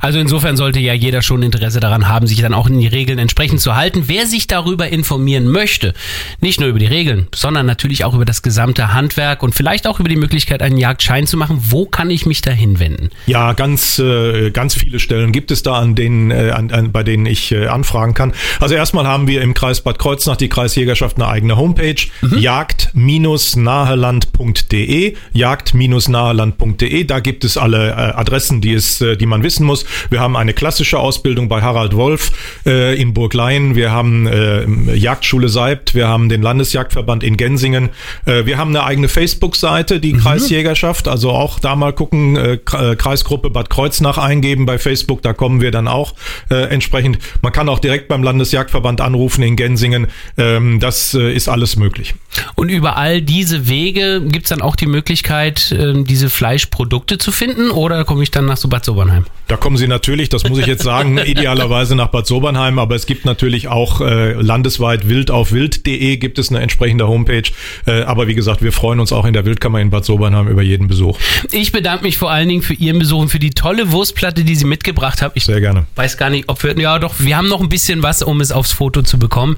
Also 0.00 0.18
insofern 0.18 0.56
sollte 0.56 0.80
ja 0.80 0.94
jeder 0.94 1.20
schon 1.20 1.42
Interesse 1.42 1.78
daran 1.78 2.08
haben, 2.08 2.26
sich 2.26 2.40
dann 2.40 2.54
auch 2.54 2.66
in 2.66 2.80
die 2.80 2.86
Regeln 2.86 3.18
entsprechend 3.18 3.60
zu 3.60 3.76
halten. 3.76 4.04
Wer 4.06 4.26
sich 4.26 4.46
darüber 4.46 4.88
informieren 4.88 5.46
möchte, 5.46 5.92
nicht 6.40 6.58
nur 6.58 6.70
über 6.70 6.78
die 6.78 6.86
Regeln, 6.86 7.26
sondern 7.34 7.66
natürlich 7.66 8.06
auch 8.06 8.14
über 8.14 8.24
das 8.24 8.40
gesamte 8.40 8.94
Handwerk 8.94 9.42
und 9.42 9.54
vielleicht 9.54 9.86
auch 9.86 10.00
über 10.00 10.08
die 10.08 10.16
Möglichkeit, 10.16 10.62
einen 10.62 10.78
Jagdschein 10.78 11.26
zu 11.26 11.36
machen, 11.36 11.58
wo 11.68 11.84
kann 11.84 12.08
ich 12.08 12.24
mich 12.24 12.40
da 12.40 12.50
hinwenden? 12.50 13.10
Ja, 13.26 13.52
ganz, 13.52 13.98
äh, 13.98 14.50
ganz 14.52 14.74
viele 14.74 15.00
Stellen 15.00 15.32
gibt 15.32 15.50
es 15.50 15.62
da, 15.62 15.74
an 15.74 15.94
denen, 15.94 16.30
äh, 16.30 16.48
an, 16.50 16.70
an, 16.70 16.92
bei 16.92 17.02
denen 17.02 17.26
ich 17.26 17.52
äh, 17.52 17.66
anfragen 17.66 18.14
kann. 18.14 18.32
Also 18.58 18.74
erstmal 18.74 19.06
haben 19.06 19.28
wir 19.28 19.42
im 19.42 19.52
Kreis 19.52 19.82
Bad 19.82 19.98
Kreuznach 19.98 20.36
die 20.36 20.48
Kreisjägerschaft 20.48 21.16
eine 21.16 21.28
eigene 21.28 21.58
Homepage, 21.58 21.96
jagd-naheland.de, 22.22 25.14
jagd-naheland.de. 25.34 27.04
Da 27.04 27.20
gibt 27.20 27.44
es 27.44 27.58
alle 27.58 28.16
Adressen, 28.16 28.61
die 28.62 28.72
es, 28.72 29.00
äh, 29.00 29.16
die 29.16 29.26
man 29.26 29.42
wissen 29.42 29.66
muss. 29.66 29.84
Wir 30.10 30.20
haben 30.20 30.36
eine 30.36 30.54
klassische 30.54 30.98
Ausbildung 30.98 31.48
bei 31.48 31.60
Harald 31.60 31.94
Wolf 31.94 32.32
äh, 32.64 33.00
in 33.00 33.12
Burglein. 33.12 33.76
Wir 33.76 33.90
haben 33.90 34.26
äh, 34.26 34.94
Jagdschule 34.94 35.48
Seibt. 35.48 35.94
Wir 35.94 36.08
haben 36.08 36.28
den 36.28 36.42
Landesjagdverband 36.42 37.22
in 37.22 37.36
Gensingen. 37.36 37.90
Äh, 38.24 38.46
wir 38.46 38.58
haben 38.58 38.70
eine 38.70 38.84
eigene 38.84 39.08
Facebook-Seite, 39.08 40.00
die 40.00 40.14
Kreisjägerschaft. 40.14 41.08
Also 41.08 41.30
auch 41.30 41.58
da 41.60 41.76
mal 41.76 41.92
gucken, 41.92 42.36
äh, 42.36 42.56
Kreisgruppe 42.56 43.50
Bad 43.50 43.70
Kreuznach 43.70 44.18
eingeben 44.18 44.66
bei 44.66 44.78
Facebook. 44.78 45.22
Da 45.22 45.32
kommen 45.32 45.60
wir 45.60 45.70
dann 45.70 45.88
auch 45.88 46.14
äh, 46.50 46.54
entsprechend. 46.70 47.18
Man 47.42 47.52
kann 47.52 47.68
auch 47.68 47.78
direkt 47.78 48.08
beim 48.08 48.22
Landesjagdverband 48.22 49.00
anrufen 49.00 49.42
in 49.42 49.56
Gensingen. 49.56 50.06
Ähm, 50.38 50.80
das 50.80 51.14
äh, 51.14 51.32
ist 51.32 51.48
alles 51.48 51.76
möglich. 51.76 52.14
Und 52.54 52.68
über 52.68 52.96
all 52.96 53.20
diese 53.20 53.68
Wege 53.68 54.22
gibt 54.24 54.46
es 54.46 54.50
dann 54.50 54.62
auch 54.62 54.76
die 54.76 54.86
Möglichkeit, 54.86 55.74
ähm, 55.78 56.04
diese 56.04 56.30
Fleischprodukte 56.30 57.18
zu 57.18 57.32
finden 57.32 57.70
oder 57.70 58.04
komme 58.04 58.22
ich 58.22 58.30
dann 58.30 58.41
nach 58.46 58.56
so 58.56 58.68
Bad 58.68 58.84
Sobernheim? 58.84 59.24
Da 59.48 59.56
kommen 59.56 59.76
Sie 59.76 59.86
natürlich, 59.86 60.28
das 60.28 60.48
muss 60.48 60.58
ich 60.58 60.66
jetzt 60.66 60.82
sagen, 60.82 61.18
idealerweise 61.24 61.94
nach 61.94 62.08
Bad 62.08 62.26
Sobernheim, 62.26 62.78
aber 62.78 62.94
es 62.94 63.06
gibt 63.06 63.24
natürlich 63.24 63.68
auch 63.68 64.00
äh, 64.00 64.32
landesweit 64.32 65.08
wildaufwild.de 65.08 66.16
gibt 66.16 66.38
es 66.38 66.50
eine 66.50 66.60
entsprechende 66.60 67.08
Homepage. 67.08 67.50
Äh, 67.86 68.02
aber 68.02 68.28
wie 68.28 68.34
gesagt, 68.34 68.62
wir 68.62 68.72
freuen 68.72 69.00
uns 69.00 69.12
auch 69.12 69.24
in 69.24 69.32
der 69.32 69.44
Wildkammer 69.44 69.80
in 69.80 69.90
Bad 69.90 70.04
Sobernheim 70.04 70.48
über 70.48 70.62
jeden 70.62 70.88
Besuch. 70.88 71.18
Ich 71.50 71.72
bedanke 71.72 72.04
mich 72.04 72.18
vor 72.18 72.30
allen 72.30 72.48
Dingen 72.48 72.62
für 72.62 72.74
Ihren 72.74 72.98
Besuch 72.98 73.20
und 73.20 73.28
für 73.28 73.38
die 73.38 73.50
tolle 73.50 73.92
Wurstplatte, 73.92 74.44
die 74.44 74.54
Sie 74.54 74.64
mitgebracht 74.64 75.22
haben. 75.22 75.32
Ich 75.34 75.44
Sehr 75.44 75.60
gerne. 75.60 75.86
weiß 75.96 76.16
gar 76.16 76.30
nicht, 76.30 76.48
ob 76.48 76.62
wir, 76.62 76.78
ja 76.78 76.98
doch, 76.98 77.14
wir 77.18 77.36
haben 77.36 77.48
noch 77.48 77.60
ein 77.60 77.68
bisschen 77.68 78.02
was, 78.02 78.22
um 78.22 78.40
es 78.40 78.52
aufs 78.52 78.72
Foto 78.72 79.02
zu 79.02 79.18
bekommen. 79.18 79.56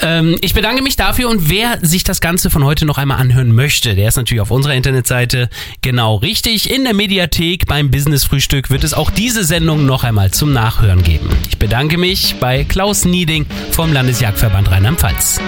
Ähm, 0.00 0.36
ich 0.40 0.54
bedanke 0.54 0.82
mich 0.82 0.96
dafür 0.96 1.30
und 1.30 1.48
wer 1.48 1.78
sich 1.82 2.04
das 2.04 2.20
Ganze 2.20 2.50
von 2.50 2.64
heute 2.64 2.84
noch 2.84 2.98
einmal 2.98 3.18
anhören 3.18 3.54
möchte, 3.54 3.94
der 3.94 4.08
ist 4.08 4.16
natürlich 4.16 4.40
auf 4.40 4.50
unserer 4.50 4.74
Internetseite 4.74 5.48
genau 5.80 6.16
richtig. 6.16 6.70
In 6.70 6.84
der 6.84 6.94
Mediathek 6.94 7.66
beim 7.66 7.90
Business 7.90 8.11
Frühstück 8.20 8.70
wird 8.70 8.84
es 8.84 8.94
auch 8.94 9.10
diese 9.10 9.44
Sendung 9.44 9.86
noch 9.86 10.04
einmal 10.04 10.30
zum 10.30 10.52
Nachhören 10.52 11.02
geben. 11.02 11.30
Ich 11.48 11.58
bedanke 11.58 11.96
mich 11.96 12.36
bei 12.38 12.64
Klaus 12.64 13.04
Nieding 13.04 13.46
vom 13.70 13.92
Landesjagdverband 13.92 14.70
Rheinland-Pfalz. 14.70 15.40